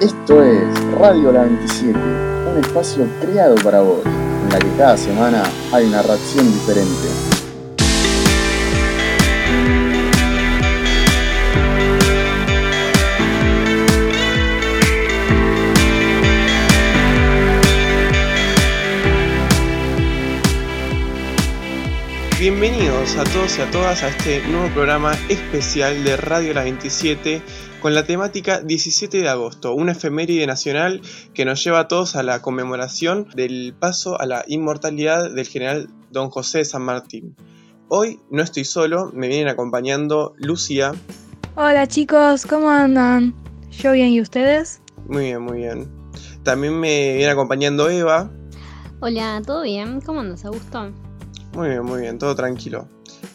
Esto 0.00 0.44
es 0.44 0.62
Radio 0.92 1.32
La 1.32 1.42
27, 1.42 1.98
un 1.98 2.58
espacio 2.60 3.04
creado 3.20 3.56
para 3.56 3.80
vos, 3.80 3.98
en 4.04 4.48
la 4.48 4.60
que 4.60 4.76
cada 4.76 4.96
semana 4.96 5.42
hay 5.72 5.86
una 5.86 6.02
reacción 6.02 6.52
diferente. 6.52 7.08
Bienvenidos 22.38 23.16
a 23.16 23.24
todos 23.24 23.58
y 23.58 23.62
a 23.62 23.70
todas 23.72 24.04
a 24.04 24.10
este 24.10 24.46
nuevo 24.46 24.68
programa 24.68 25.12
especial 25.28 26.04
de 26.04 26.16
Radio 26.16 26.54
La 26.54 26.62
27 26.62 27.42
con 27.80 27.94
la 27.94 28.04
temática 28.04 28.60
17 28.60 29.18
de 29.18 29.28
agosto, 29.28 29.72
una 29.72 29.92
efeméride 29.92 30.46
nacional 30.46 31.00
que 31.32 31.44
nos 31.44 31.62
lleva 31.62 31.80
a 31.80 31.88
todos 31.88 32.16
a 32.16 32.22
la 32.22 32.42
conmemoración 32.42 33.28
del 33.34 33.74
paso 33.78 34.20
a 34.20 34.26
la 34.26 34.44
inmortalidad 34.48 35.30
del 35.32 35.46
general 35.46 35.88
Don 36.10 36.30
José 36.30 36.58
de 36.58 36.64
San 36.64 36.82
Martín. 36.82 37.36
Hoy 37.88 38.20
no 38.30 38.42
estoy 38.42 38.64
solo, 38.64 39.12
me 39.14 39.28
vienen 39.28 39.48
acompañando 39.48 40.34
Lucía. 40.38 40.92
Hola 41.54 41.86
chicos, 41.86 42.46
¿cómo 42.46 42.68
andan? 42.68 43.34
Yo 43.70 43.92
bien, 43.92 44.08
¿y 44.08 44.20
ustedes? 44.20 44.80
Muy 45.06 45.24
bien, 45.24 45.42
muy 45.42 45.58
bien. 45.58 45.88
También 46.42 46.78
me 46.78 47.14
viene 47.16 47.30
acompañando 47.30 47.88
Eva. 47.88 48.30
Hola, 49.00 49.40
¿todo 49.46 49.62
bien? 49.62 50.00
¿Cómo 50.00 50.20
andas, 50.20 50.44
Augusto? 50.44 50.90
Muy 51.54 51.68
bien, 51.68 51.84
muy 51.84 52.00
bien, 52.00 52.18
todo 52.18 52.34
tranquilo. 52.34 52.88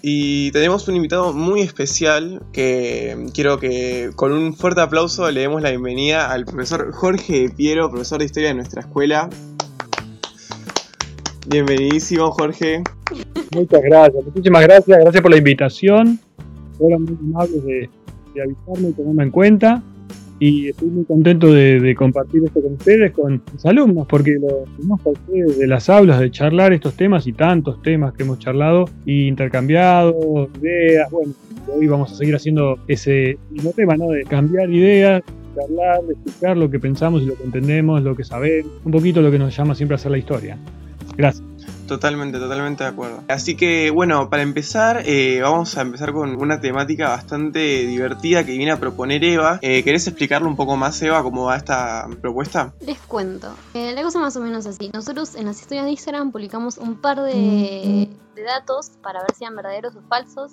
Y 0.05 0.52
tenemos 0.52 0.85
un 0.89 0.98
invitado 0.98 1.31
muy 1.31 1.62
especial 1.62 2.41
que 2.52 3.27
quiero 3.33 3.58
que 3.58 4.09
con 4.17 4.33
un 4.33 4.53
fuerte 4.53 4.81
aplauso 4.81 5.31
le 5.31 5.39
demos 5.39 5.61
la 5.61 5.69
bienvenida 5.69 6.30
al 6.30 6.44
profesor 6.44 6.91
Jorge 6.91 7.50
Piero, 7.55 7.89
profesor 7.89 8.19
de 8.19 8.25
historia 8.25 8.50
de 8.50 8.55
nuestra 8.55 8.81
escuela. 8.81 9.30
Bienvenidísimo, 11.47 12.31
Jorge. 12.31 12.83
Muchas 13.55 13.81
gracias, 13.81 14.25
muchísimas 14.25 14.64
gracias, 14.64 15.00
gracias 15.00 15.22
por 15.22 15.31
la 15.31 15.38
invitación. 15.38 16.20
Fueron 16.77 17.03
muy 17.03 17.17
amables 17.22 17.64
de, 17.64 17.89
de 18.33 18.42
avisarme 18.42 18.89
y 18.89 18.92
tomarme 18.92 19.23
en 19.23 19.31
cuenta 19.31 19.83
y 20.39 20.70
estoy 20.70 20.89
muy 20.89 21.06
contento 21.06 21.52
de, 21.52 21.95
compartir 21.95 22.44
esto 22.45 22.62
con 22.62 22.73
ustedes, 22.73 23.12
con 23.12 23.42
mis 23.52 23.66
alumnos, 23.66 24.08
porque 24.08 24.31
lo 24.39 24.66
a 24.94 25.09
ustedes 25.09 25.59
de 25.59 25.67
las 25.67 25.89
aulas, 25.89 26.20
de 26.20 26.31
charlar 26.31 26.73
estos 26.73 26.95
temas 26.95 27.28
y 27.28 27.34
tantos 27.34 27.81
temas 27.81 28.14
que 28.14 28.23
hemos 28.23 28.39
charlado 28.39 28.86
y 29.06 29.28
intercambiado 29.28 30.50
ideas. 30.61 31.09
Bueno, 31.11 31.34
hoy 31.67 31.88
vamos 31.88 32.11
a 32.11 32.16
seguir 32.16 32.36
haciendo 32.36 32.78
ese 32.88 33.38
mismo 33.52 33.72
tema, 33.72 33.95
¿no? 33.95 34.09
De 34.09 34.23
cambiar 34.23 34.70
ideas, 34.70 35.23
charlar, 35.56 36.04
de 36.04 36.14
explicar 36.14 36.58
lo 36.58 36.70
que 36.70 36.80
pensamos 36.80 37.22
y 37.22 37.26
lo 37.26 37.36
que 37.36 37.44
entendemos, 37.44 38.02
lo 38.02 38.16
que 38.16 38.23
sabemos, 38.23 38.72
un 38.84 38.92
poquito 38.92 39.22
lo 39.22 39.31
que 39.31 39.39
nos 39.39 39.56
llama 39.56 39.76
siempre 39.76 39.95
a 39.95 39.98
hacer 39.98 40.11
la 40.11 40.17
historia. 40.17 40.58
Gracias. 41.16 41.52
Totalmente, 41.88 42.39
totalmente 42.39 42.84
de 42.84 42.89
acuerdo. 42.89 43.23
Así 43.28 43.56
que 43.56 43.92
bueno, 43.92 44.30
para 44.30 44.44
empezar, 44.44 45.03
eh, 45.06 45.42
vamos 45.42 45.78
a 45.78 45.81
empezar 45.81 46.14
con 46.14 46.36
una 46.42 46.59
temática 46.59 47.09
bastante 47.09 47.59
divertida 47.86 48.44
que 48.44 48.58
viene 48.58 48.72
a 48.72 48.80
proponer 48.80 49.23
Eva. 49.23 49.59
Eh, 49.62 49.84
¿Querés 49.84 50.08
explicarle 50.08 50.48
un 50.48 50.56
poco 50.56 50.78
más, 50.78 51.02
Eva, 51.02 51.22
cómo 51.23 51.45
va 51.45 51.58
esta 51.58 52.08
propuesta? 52.22 52.73
Les 52.86 53.00
cuento. 53.00 53.54
Eh, 53.73 53.94
la 53.94 54.02
cosa 54.04 54.20
más 54.20 54.36
o 54.38 54.42
menos 54.42 54.66
así. 54.66 54.89
Nosotros 54.94 55.36
en 55.36 55.45
las 55.45 55.59
historias 55.59 55.86
de 55.86 55.92
Instagram 55.92 56.31
publicamos 56.31 56.78
un 56.78 56.95
par 56.95 57.22
de, 57.22 58.09
de 58.36 58.44
datos 58.44 58.92
para 59.02 59.22
ver 59.22 59.34
si 59.36 59.44
eran 59.44 59.56
verdaderos 59.56 59.95
o 59.95 60.02
falsos 60.08 60.52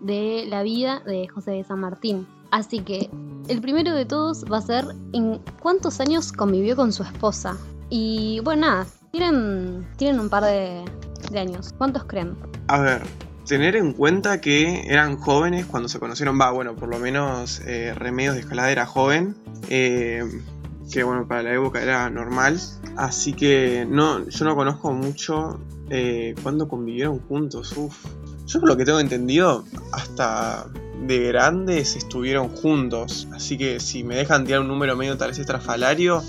de 0.00 0.44
la 0.48 0.62
vida 0.62 1.00
de 1.04 1.28
José 1.28 1.52
de 1.52 1.64
San 1.64 1.80
Martín. 1.80 2.26
Así 2.50 2.80
que 2.80 3.10
el 3.48 3.60
primero 3.60 3.94
de 3.94 4.04
todos 4.04 4.44
va 4.50 4.58
a 4.58 4.62
ser 4.62 4.86
en 5.12 5.40
cuántos 5.60 6.00
años 6.00 6.32
convivió 6.32 6.76
con 6.76 6.92
su 6.92 7.02
esposa. 7.02 7.56
Y 7.90 8.40
bueno, 8.40 8.66
nada, 8.66 8.86
tienen, 9.10 9.86
tienen 9.96 10.20
un 10.20 10.28
par 10.28 10.44
de, 10.44 10.84
años. 11.36 11.74
¿Cuántos 11.76 12.04
creen? 12.04 12.36
A 12.68 12.80
ver, 12.80 13.02
tener 13.46 13.76
en 13.76 13.92
cuenta 13.92 14.40
que 14.40 14.82
eran 14.86 15.16
jóvenes 15.16 15.66
cuando 15.66 15.88
se 15.88 15.98
conocieron, 15.98 16.38
va, 16.40 16.50
bueno, 16.50 16.74
por 16.76 16.88
lo 16.88 16.98
menos 16.98 17.60
eh, 17.66 17.94
Remedios 17.94 18.34
de 18.34 18.40
Escalada 18.40 18.70
era 18.70 18.86
joven, 18.86 19.36
eh, 19.68 20.24
que 20.90 21.02
bueno, 21.02 21.26
para 21.26 21.42
la 21.42 21.54
época 21.54 21.82
era 21.82 22.08
normal, 22.10 22.58
así 22.96 23.32
que 23.32 23.86
no, 23.88 24.26
yo 24.28 24.44
no 24.44 24.56
conozco 24.56 24.92
mucho 24.92 25.60
eh, 25.90 26.34
cuándo 26.42 26.68
convivieron 26.68 27.18
juntos, 27.20 27.76
uff. 27.76 28.06
Yo 28.46 28.60
por 28.60 28.70
lo 28.70 28.76
que 28.78 28.86
tengo 28.86 28.98
entendido, 28.98 29.64
hasta 29.92 30.66
de 31.06 31.28
grandes 31.28 31.96
estuvieron 31.96 32.48
juntos, 32.48 33.28
así 33.34 33.58
que 33.58 33.78
si 33.78 34.04
me 34.04 34.16
dejan 34.16 34.46
tirar 34.46 34.62
un 34.62 34.68
número 34.68 34.96
medio 34.96 35.18
tal 35.18 35.28
vez 35.28 35.38
estrafalario, 35.38 36.22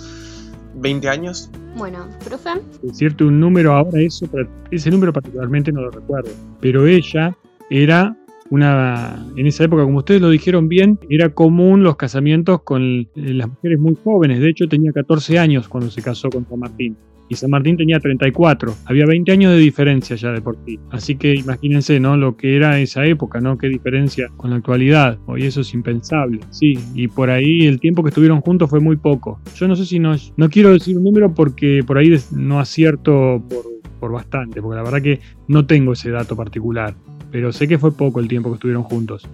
20 0.75 1.09
años. 1.09 1.49
Bueno, 1.77 2.07
profe. 2.23 2.49
Es 2.83 2.97
cierto, 2.97 3.27
un 3.27 3.39
número 3.39 3.73
ahora, 3.73 4.01
eso, 4.01 4.27
ese 4.71 4.91
número 4.91 5.13
particularmente 5.13 5.71
no 5.71 5.81
lo 5.81 5.91
recuerdo. 5.91 6.31
Pero 6.59 6.87
ella 6.87 7.35
era 7.69 8.15
una. 8.49 9.25
En 9.35 9.47
esa 9.47 9.63
época, 9.63 9.83
como 9.83 9.99
ustedes 9.99 10.21
lo 10.21 10.29
dijeron 10.29 10.67
bien, 10.67 10.99
era 11.09 11.29
común 11.29 11.83
los 11.83 11.95
casamientos 11.95 12.63
con 12.63 12.81
eh, 12.83 13.07
las 13.15 13.49
mujeres 13.49 13.79
muy 13.79 13.97
jóvenes. 14.03 14.39
De 14.39 14.49
hecho, 14.49 14.67
tenía 14.67 14.91
14 14.91 15.39
años 15.39 15.67
cuando 15.67 15.89
se 15.89 16.01
casó 16.01 16.29
con 16.29 16.45
San 16.47 16.59
Martín 16.59 16.97
y 17.29 17.35
San 17.35 17.51
Martín 17.51 17.77
tenía 17.77 17.99
34. 17.99 18.73
Había 18.85 19.05
20 19.05 19.31
años 19.31 19.53
de 19.53 19.59
diferencia 19.59 20.15
ya 20.15 20.31
de 20.31 20.41
por 20.41 20.57
sí. 20.65 20.79
Así 20.91 21.15
que 21.15 21.35
imagínense, 21.35 21.99
¿no? 21.99 22.17
Lo 22.17 22.35
que 22.35 22.55
era 22.55 22.79
esa 22.79 23.05
época, 23.05 23.39
¿no? 23.39 23.57
Qué 23.57 23.67
diferencia 23.67 24.29
con 24.37 24.49
la 24.49 24.57
actualidad. 24.57 25.17
Hoy 25.27 25.43
eso 25.43 25.61
es 25.61 25.73
impensable. 25.73 26.39
Sí, 26.49 26.77
y 26.95 27.07
por 27.07 27.29
ahí 27.29 27.67
el 27.67 27.79
tiempo 27.79 28.03
que 28.03 28.09
estuvieron 28.09 28.41
juntos 28.41 28.69
fue 28.69 28.79
muy 28.79 28.97
poco. 28.97 29.39
Yo 29.55 29.67
no 29.67 29.75
sé 29.75 29.85
si 29.85 29.99
no, 29.99 30.15
no 30.37 30.49
quiero 30.49 30.73
decir 30.73 30.97
un 30.97 31.03
número 31.03 31.33
porque 31.33 31.83
por 31.85 31.97
ahí 31.97 32.13
no 32.31 32.59
acierto 32.59 33.43
por, 33.49 33.78
por 33.99 34.11
bastante, 34.11 34.61
porque 34.61 34.77
la 34.77 34.83
verdad 34.83 35.01
que 35.01 35.19
no 35.47 35.65
tengo 35.65 35.93
ese 35.93 36.09
dato 36.09 36.35
particular 36.35 36.95
pero 37.31 37.51
sé 37.51 37.67
que 37.67 37.77
fue 37.77 37.91
poco 37.91 38.19
el 38.19 38.27
tiempo 38.27 38.49
que 38.49 38.55
estuvieron 38.55 38.83
juntos. 38.83 39.27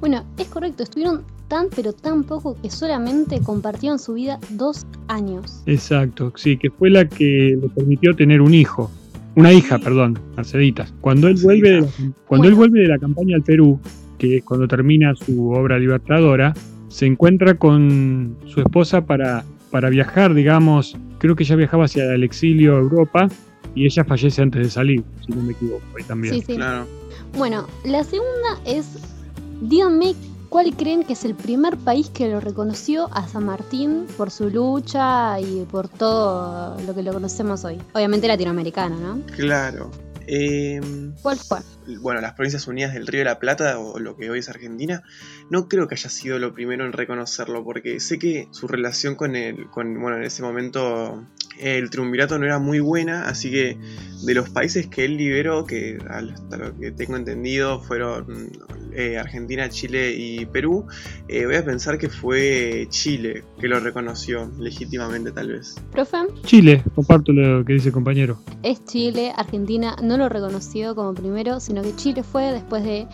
Bueno, 0.00 0.24
es 0.38 0.46
correcto, 0.48 0.82
estuvieron 0.82 1.22
tan 1.48 1.66
pero 1.74 1.92
tan 1.92 2.24
poco 2.24 2.56
que 2.60 2.70
solamente 2.70 3.40
compartieron 3.40 3.98
su 3.98 4.14
vida 4.14 4.38
dos 4.50 4.86
años. 5.08 5.62
Exacto, 5.66 6.32
sí, 6.36 6.56
que 6.56 6.70
fue 6.70 6.90
la 6.90 7.08
que 7.08 7.58
le 7.60 7.68
permitió 7.68 8.14
tener 8.14 8.40
un 8.40 8.54
hijo. 8.54 8.90
Una 9.34 9.52
hija, 9.52 9.78
perdón, 9.78 10.18
Merceditas. 10.36 10.92
Cuando 11.00 11.28
él 11.28 11.36
vuelve 11.42 11.70
de 11.70 11.80
la, 11.80 11.88
cuando 12.26 12.48
él 12.48 12.54
vuelve 12.54 12.80
de 12.80 12.88
la 12.88 12.98
campaña 12.98 13.36
al 13.36 13.42
Perú, 13.42 13.80
que 14.18 14.38
es 14.38 14.44
cuando 14.44 14.68
termina 14.68 15.14
su 15.14 15.50
obra 15.50 15.78
libertadora, 15.78 16.52
se 16.88 17.06
encuentra 17.06 17.54
con 17.54 18.36
su 18.46 18.60
esposa 18.60 19.06
para, 19.06 19.44
para 19.70 19.88
viajar, 19.88 20.34
digamos, 20.34 20.98
creo 21.18 21.34
que 21.34 21.44
ya 21.44 21.56
viajaba 21.56 21.86
hacia 21.86 22.12
el 22.12 22.24
exilio 22.24 22.76
a 22.76 22.80
Europa 22.80 23.28
y 23.74 23.86
ella 23.86 24.04
fallece 24.04 24.42
antes 24.42 24.62
de 24.62 24.70
salir, 24.70 25.04
si 25.26 25.32
no 25.32 25.42
me 25.42 25.52
equivoco, 25.52 25.82
ahí 25.96 26.04
también. 26.04 26.34
Sí, 26.34 26.42
sí. 26.42 26.56
Claro. 26.56 26.86
Bueno, 27.36 27.66
la 27.84 28.04
segunda 28.04 28.60
es, 28.64 28.86
díganme 29.62 30.14
cuál 30.48 30.76
creen 30.76 31.02
que 31.04 31.14
es 31.14 31.24
el 31.24 31.34
primer 31.34 31.78
país 31.78 32.10
que 32.10 32.28
lo 32.28 32.38
reconoció 32.38 33.08
a 33.14 33.26
San 33.26 33.46
Martín 33.46 34.06
por 34.18 34.30
su 34.30 34.50
lucha 34.50 35.40
y 35.40 35.64
por 35.70 35.88
todo 35.88 36.78
lo 36.86 36.94
que 36.94 37.02
lo 37.02 37.12
conocemos 37.12 37.64
hoy. 37.64 37.78
Obviamente 37.94 38.28
latinoamericano, 38.28 38.98
¿no? 38.98 39.22
Claro. 39.34 39.90
Em, 40.26 41.14
¿Cuál 41.22 41.38
fue? 41.38 41.58
Bueno, 42.00 42.20
las 42.20 42.34
Provincias 42.34 42.66
Unidas 42.68 42.92
del 42.94 43.06
Río 43.06 43.20
de 43.20 43.24
la 43.24 43.38
Plata, 43.38 43.78
o 43.78 43.98
lo 43.98 44.16
que 44.16 44.30
hoy 44.30 44.38
es 44.38 44.48
Argentina, 44.48 45.02
no 45.50 45.68
creo 45.68 45.88
que 45.88 45.94
haya 45.94 46.10
sido 46.10 46.38
lo 46.38 46.54
primero 46.54 46.84
en 46.84 46.92
reconocerlo, 46.92 47.64
porque 47.64 47.98
sé 48.00 48.18
que 48.18 48.48
su 48.50 48.68
relación 48.68 49.16
con 49.16 49.34
el, 49.36 49.68
con, 49.70 50.00
bueno, 50.00 50.18
en 50.18 50.24
ese 50.24 50.42
momento 50.42 51.26
el 51.62 51.90
triunvirato 51.90 52.38
no 52.38 52.44
era 52.44 52.58
muy 52.58 52.80
buena, 52.80 53.28
así 53.28 53.50
que 53.50 53.78
de 54.24 54.34
los 54.34 54.50
países 54.50 54.86
que 54.86 55.04
él 55.04 55.16
liberó, 55.16 55.64
que 55.64 55.98
hasta 56.08 56.56
lo 56.56 56.76
que 56.78 56.90
tengo 56.92 57.16
entendido 57.16 57.80
fueron 57.80 58.50
eh, 58.92 59.16
Argentina, 59.16 59.68
Chile 59.68 60.14
y 60.16 60.46
Perú, 60.46 60.86
eh, 61.28 61.46
voy 61.46 61.56
a 61.56 61.64
pensar 61.64 61.98
que 61.98 62.08
fue 62.08 62.86
Chile 62.90 63.44
que 63.60 63.68
lo 63.68 63.80
reconoció 63.80 64.50
legítimamente 64.58 65.32
tal 65.32 65.52
vez. 65.52 65.76
¿Profe? 65.92 66.18
Chile, 66.44 66.82
comparto 66.94 67.32
lo 67.32 67.64
que 67.64 67.74
dice 67.74 67.88
el 67.88 67.94
compañero. 67.94 68.38
Es 68.62 68.84
Chile, 68.84 69.32
Argentina 69.36 69.96
no 70.02 70.16
lo 70.16 70.28
reconoció 70.28 70.94
como 70.94 71.14
primero, 71.14 71.60
sino 71.60 71.82
que 71.82 71.94
Chile 71.96 72.22
fue 72.22 72.52
después 72.52 72.84
de, 72.84 73.06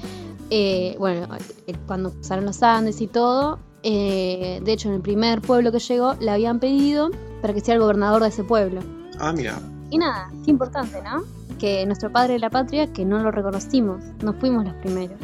eh, 0.51 0.97
bueno, 0.99 1.29
cuando 1.87 2.13
pasaron 2.13 2.45
los 2.47 2.63
Andes 2.63 3.01
y 3.01 3.07
todo, 3.07 3.59
de 3.83 4.63
hecho 4.67 4.89
en 4.89 4.95
el 4.97 5.01
primer 5.01 5.41
pueblo 5.41 5.73
que 5.73 5.79
llegó 5.79 6.15
le 6.21 6.31
habían 6.31 6.61
pedido 6.61 7.11
para 7.41 7.55
que 7.55 7.61
sea 7.61 7.75
el 7.75 7.81
gobernador 7.81 8.23
de 8.23 8.29
ese 8.29 8.45
pueblo. 8.45 8.81
Ah, 9.19 9.33
mira. 9.33 9.59
Y 9.91 9.99
nada, 9.99 10.31
qué 10.45 10.51
importante, 10.51 11.03
¿no? 11.03 11.23
Que 11.59 11.87
nuestro 11.87 12.13
padre 12.13 12.35
de 12.35 12.39
la 12.41 12.51
patria, 12.51 12.93
que 12.93 13.05
no 13.05 13.23
lo 13.23 13.31
reconocimos, 13.31 14.05
no 14.23 14.33
fuimos 14.35 14.65
los 14.65 14.75
primeros. 14.75 15.19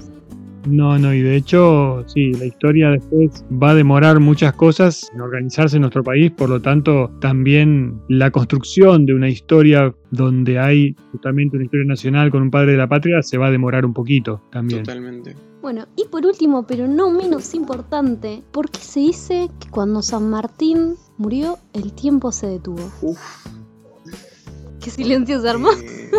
No, 0.67 0.99
no, 0.99 1.13
y 1.13 1.21
de 1.21 1.37
hecho, 1.37 2.05
sí, 2.07 2.33
la 2.33 2.47
historia 2.47 2.91
después 2.91 3.45
va 3.51 3.73
a 3.73 3.75
demorar 3.75 4.19
muchas 4.19 4.55
cosas 4.55 5.11
en 5.15 5.21
organizarse 5.21 5.77
en 5.77 5.83
nuestro 5.83 6.03
país, 6.03 6.31
por 6.31 6.49
lo 6.49 6.63
tanto, 6.63 7.11
también 7.21 8.01
la 8.09 8.31
construcción 8.31 9.05
de 9.05 9.13
una 9.13 9.29
historia 9.29 9.95
donde 10.11 10.59
hay 10.59 10.97
justamente 11.13 11.57
una 11.57 11.67
historia 11.67 11.87
nacional 11.87 12.31
con 12.31 12.41
un 12.41 12.51
padre 12.51 12.73
de 12.73 12.79
la 12.79 12.89
patria 12.89 13.23
se 13.23 13.37
va 13.37 13.49
a 13.49 13.51
demorar 13.51 13.85
un 13.85 13.93
poquito 13.93 14.41
también. 14.51 14.85
Totalmente. 14.85 15.37
Bueno, 15.65 15.87
y 15.97 16.05
por 16.09 16.27
último, 16.27 16.67
pero 16.67 16.87
no 16.87 17.11
menos 17.11 17.55
importante, 17.55 18.43
¿por 18.53 18.71
qué 18.71 18.81
se 18.81 19.01
dice 19.01 19.49
que 19.59 19.71
cuando 19.71 20.03
San 20.03 20.29
Martín 20.29 20.97
murió, 21.17 21.59
el 21.73 21.95
tiempo 21.95 22.33
se 22.33 22.49
detuvo? 22.49 22.93
Uf. 23.01 23.19
¿Qué 24.79 24.91
silencio 24.91 25.41
se 25.41 25.49
armó? 25.49 25.71
eh, 25.73 26.11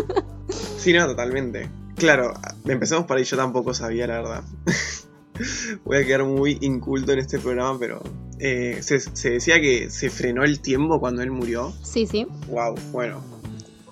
sí, 0.77 0.94
no, 0.94 1.06
totalmente. 1.06 1.69
Claro, 1.95 2.33
empezamos 2.65 3.06
por 3.06 3.18
ahí, 3.18 3.24
yo 3.24 3.38
tampoco 3.38 3.75
sabía, 3.75 4.07
la 4.07 4.15
verdad. 4.15 4.44
Voy 5.86 5.97
a 5.97 6.06
quedar 6.07 6.24
muy 6.24 6.57
inculto 6.62 7.12
en 7.12 7.19
este 7.19 7.38
programa, 7.38 7.77
pero 7.77 8.01
eh, 8.39 8.80
se, 8.81 9.00
se 9.00 9.30
decía 9.30 9.62
que 9.62 9.92
se 9.92 10.09
frenó 10.09 10.44
el 10.44 10.59
tiempo 10.59 11.00
cuando 11.00 11.21
él 11.21 11.30
murió. 11.30 11.71
Sí, 11.83 12.07
sí. 12.07 12.25
Wow, 12.47 12.74
bueno. 12.92 13.21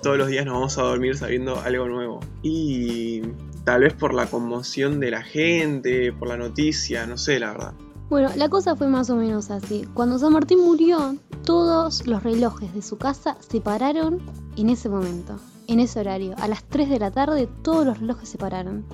Todos 0.02 0.18
los 0.18 0.30
días 0.30 0.46
nos 0.48 0.56
vamos 0.56 0.78
a 0.80 0.82
dormir 0.82 1.16
sabiendo 1.16 1.62
algo 1.62 1.88
nuevo. 1.88 2.22
Y 2.42 3.22
tal 3.64 3.82
vez 3.82 3.94
por 3.94 4.14
la 4.14 4.26
conmoción 4.26 5.00
de 5.00 5.12
la 5.12 5.22
gente, 5.22 6.12
por 6.14 6.28
la 6.28 6.38
noticia, 6.38 7.06
no 7.06 7.18
sé, 7.18 7.40
la 7.40 7.52
verdad. 7.52 7.74
Bueno, 8.10 8.30
la 8.36 8.50
cosa 8.50 8.76
fue 8.76 8.88
más 8.88 9.10
o 9.10 9.16
menos 9.16 9.50
así. 9.50 9.88
Cuando 9.94 10.20
San 10.20 10.34
Martín 10.34 10.60
murió, 10.60 11.16
todos 11.44 12.06
los 12.06 12.22
relojes 12.22 12.74
de 12.74 12.82
su 12.82 12.98
casa 12.98 13.38
se 13.40 13.60
pararon 13.62 14.22
en 14.56 14.70
ese 14.70 14.90
momento, 14.90 15.40
en 15.68 15.80
ese 15.80 16.00
horario. 16.00 16.36
A 16.38 16.48
las 16.48 16.64
3 16.66 16.90
de 16.90 17.00
la 17.00 17.12
tarde 17.12 17.48
todos 17.64 17.86
los 17.86 18.00
relojes 18.00 18.30
se 18.30 18.38
pararon. 18.38 18.86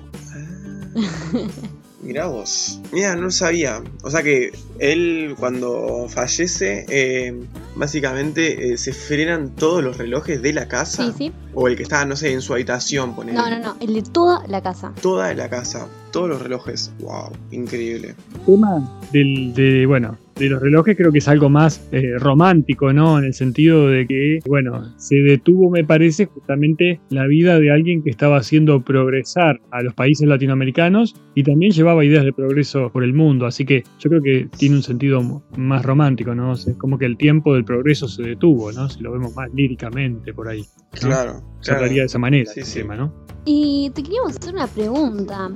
Mirá 2.02 2.26
vos. 2.26 2.80
Mira, 2.92 3.14
no 3.14 3.30
sabía. 3.30 3.82
O 4.02 4.10
sea 4.10 4.22
que 4.22 4.52
él 4.78 5.34
cuando 5.38 6.06
fallece, 6.08 6.86
eh, 6.88 7.38
básicamente 7.76 8.72
eh, 8.72 8.78
se 8.78 8.92
frenan 8.92 9.54
todos 9.54 9.84
los 9.84 9.98
relojes 9.98 10.40
de 10.40 10.52
la 10.52 10.66
casa. 10.66 11.04
Sí, 11.04 11.12
sí. 11.16 11.32
O 11.52 11.68
el 11.68 11.76
que 11.76 11.82
está, 11.82 12.04
no 12.06 12.16
sé, 12.16 12.32
en 12.32 12.40
su 12.40 12.54
habitación, 12.54 13.14
poner. 13.14 13.34
No, 13.34 13.50
no, 13.50 13.58
no, 13.58 13.76
el 13.80 13.94
de 13.94 14.02
toda 14.02 14.46
la 14.46 14.62
casa. 14.62 14.92
Toda 15.02 15.34
la 15.34 15.50
casa. 15.50 15.88
Todos 16.10 16.28
los 16.28 16.42
relojes. 16.42 16.90
Wow, 17.00 17.32
increíble. 17.50 18.14
Tema 18.46 19.00
del, 19.12 19.52
de, 19.54 19.84
bueno, 19.86 20.16
de 20.40 20.48
los 20.48 20.62
relojes 20.62 20.96
creo 20.96 21.12
que 21.12 21.18
es 21.18 21.28
algo 21.28 21.50
más 21.50 21.86
eh, 21.92 22.14
romántico, 22.18 22.92
¿no? 22.92 23.18
En 23.18 23.26
el 23.26 23.34
sentido 23.34 23.88
de 23.88 24.06
que, 24.06 24.38
bueno, 24.46 24.82
se 24.96 25.16
detuvo, 25.16 25.70
me 25.70 25.84
parece, 25.84 26.26
justamente 26.26 26.98
la 27.10 27.26
vida 27.26 27.60
de 27.60 27.70
alguien 27.70 28.02
que 28.02 28.08
estaba 28.08 28.38
haciendo 28.38 28.82
progresar 28.82 29.60
a 29.70 29.82
los 29.82 29.92
países 29.94 30.26
latinoamericanos 30.26 31.14
y 31.34 31.42
también 31.42 31.72
llevaba 31.72 32.04
ideas 32.04 32.24
de 32.24 32.32
progreso 32.32 32.90
por 32.90 33.04
el 33.04 33.12
mundo. 33.12 33.44
Así 33.44 33.66
que 33.66 33.84
yo 33.98 34.08
creo 34.08 34.22
que 34.22 34.48
tiene 34.56 34.76
un 34.76 34.82
sentido 34.82 35.42
más 35.56 35.84
romántico, 35.84 36.34
¿no? 36.34 36.54
Es 36.54 36.74
como 36.78 36.98
que 36.98 37.04
el 37.04 37.18
tiempo 37.18 37.54
del 37.54 37.64
progreso 37.64 38.08
se 38.08 38.22
detuvo, 38.22 38.72
¿no? 38.72 38.88
Si 38.88 39.02
lo 39.02 39.12
vemos 39.12 39.34
más 39.36 39.52
líricamente 39.52 40.32
por 40.32 40.48
ahí. 40.48 40.64
¿No? 40.92 41.08
Claro. 41.08 41.42
Se 41.60 41.66
claro. 41.70 41.80
hablaría 41.80 42.02
de 42.02 42.06
esa 42.06 42.18
manera 42.18 42.50
Sí, 42.52 42.60
el 42.60 42.66
sí. 42.66 42.80
tema, 42.80 42.96
¿no? 42.96 43.12
Y 43.44 43.90
te 43.94 44.02
queríamos 44.02 44.36
hacer 44.36 44.54
una 44.54 44.66
pregunta 44.66 45.50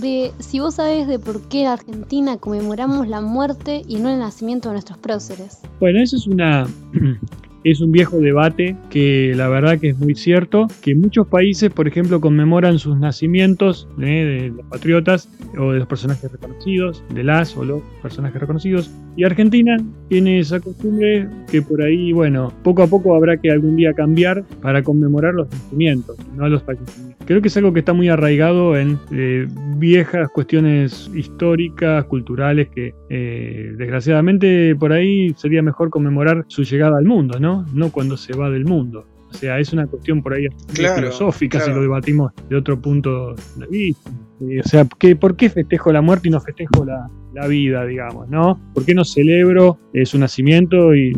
de 0.00 0.32
si 0.38 0.60
vos 0.60 0.74
sabés 0.74 1.06
de 1.06 1.18
por 1.18 1.40
qué 1.48 1.62
en 1.62 1.68
Argentina 1.68 2.36
conmemoramos 2.36 3.08
la 3.08 3.20
muerte 3.20 3.82
y 3.88 3.96
no 3.96 4.10
el 4.10 4.18
nacimiento 4.18 4.68
de 4.68 4.74
nuestros 4.74 4.98
próceres. 4.98 5.60
Bueno, 5.80 6.00
eso 6.00 6.16
es 6.16 6.26
una 6.26 6.66
es 7.64 7.80
un 7.80 7.92
viejo 7.92 8.18
debate 8.18 8.76
que 8.90 9.32
la 9.36 9.48
verdad 9.48 9.78
que 9.78 9.90
es 9.90 9.98
muy 9.98 10.14
cierto, 10.14 10.66
que 10.80 10.94
muchos 10.94 11.26
países, 11.26 11.70
por 11.70 11.86
ejemplo, 11.88 12.20
conmemoran 12.20 12.78
sus 12.78 12.98
nacimientos 12.98 13.88
¿eh? 14.00 14.02
de 14.02 14.48
los 14.56 14.66
patriotas 14.66 15.28
o 15.58 15.72
de 15.72 15.78
los 15.78 15.88
personajes 15.88 16.30
reconocidos, 16.32 17.02
de 17.10 17.24
las 17.24 17.56
o 17.56 17.64
los 17.64 17.82
personajes 18.02 18.40
reconocidos, 18.40 18.90
y 19.16 19.24
Argentina 19.24 19.76
tiene 20.08 20.38
esa 20.38 20.60
costumbre 20.60 21.28
que 21.50 21.62
por 21.62 21.82
ahí, 21.82 22.12
bueno, 22.12 22.52
poco 22.62 22.82
a 22.82 22.86
poco 22.86 23.14
habrá 23.14 23.36
que 23.36 23.50
algún 23.50 23.76
día 23.76 23.92
cambiar 23.92 24.44
para 24.60 24.82
conmemorar 24.82 25.34
los 25.34 25.50
nacimientos, 25.50 26.16
no 26.34 26.48
los 26.48 26.62
fallecimientos. 26.62 27.26
Creo 27.26 27.40
que 27.40 27.48
es 27.48 27.56
algo 27.56 27.72
que 27.72 27.80
está 27.80 27.92
muy 27.92 28.08
arraigado 28.08 28.76
en 28.76 28.98
eh, 29.12 29.46
viejas 29.76 30.28
cuestiones 30.30 31.10
históricas, 31.14 32.04
culturales, 32.06 32.68
que 32.70 32.94
eh, 33.10 33.72
desgraciadamente 33.76 34.74
por 34.76 34.92
ahí 34.92 35.34
sería 35.36 35.62
mejor 35.62 35.90
conmemorar 35.90 36.44
su 36.48 36.64
llegada 36.64 36.98
al 36.98 37.04
mundo, 37.04 37.38
¿no? 37.38 37.66
No 37.72 37.90
cuando 37.90 38.16
se 38.16 38.34
va 38.34 38.50
del 38.50 38.64
mundo. 38.64 39.06
O 39.30 39.34
sea, 39.34 39.58
es 39.58 39.72
una 39.72 39.86
cuestión 39.86 40.22
por 40.22 40.34
ahí 40.34 40.46
Claro, 40.74 40.96
filosófica 40.96 41.60
si 41.60 41.70
lo 41.70 41.80
debatimos 41.80 42.32
de 42.48 42.56
otro 42.56 42.78
punto 42.80 43.34
de 43.56 43.66
vista. 43.66 44.10
Eh, 44.50 44.60
O 44.64 44.68
sea, 44.68 44.86
¿qué, 44.98 45.16
¿por 45.16 45.36
qué 45.36 45.48
festejo 45.50 45.92
la 45.92 46.00
muerte 46.02 46.28
y 46.28 46.30
no 46.30 46.40
festejo 46.40 46.84
la, 46.84 47.08
la 47.34 47.46
vida, 47.46 47.84
digamos, 47.86 48.28
¿no? 48.28 48.58
¿Por 48.74 48.84
qué 48.84 48.94
no 48.94 49.04
celebro 49.04 49.78
eh, 49.94 50.04
su 50.06 50.18
nacimiento 50.18 50.94
y, 50.94 51.12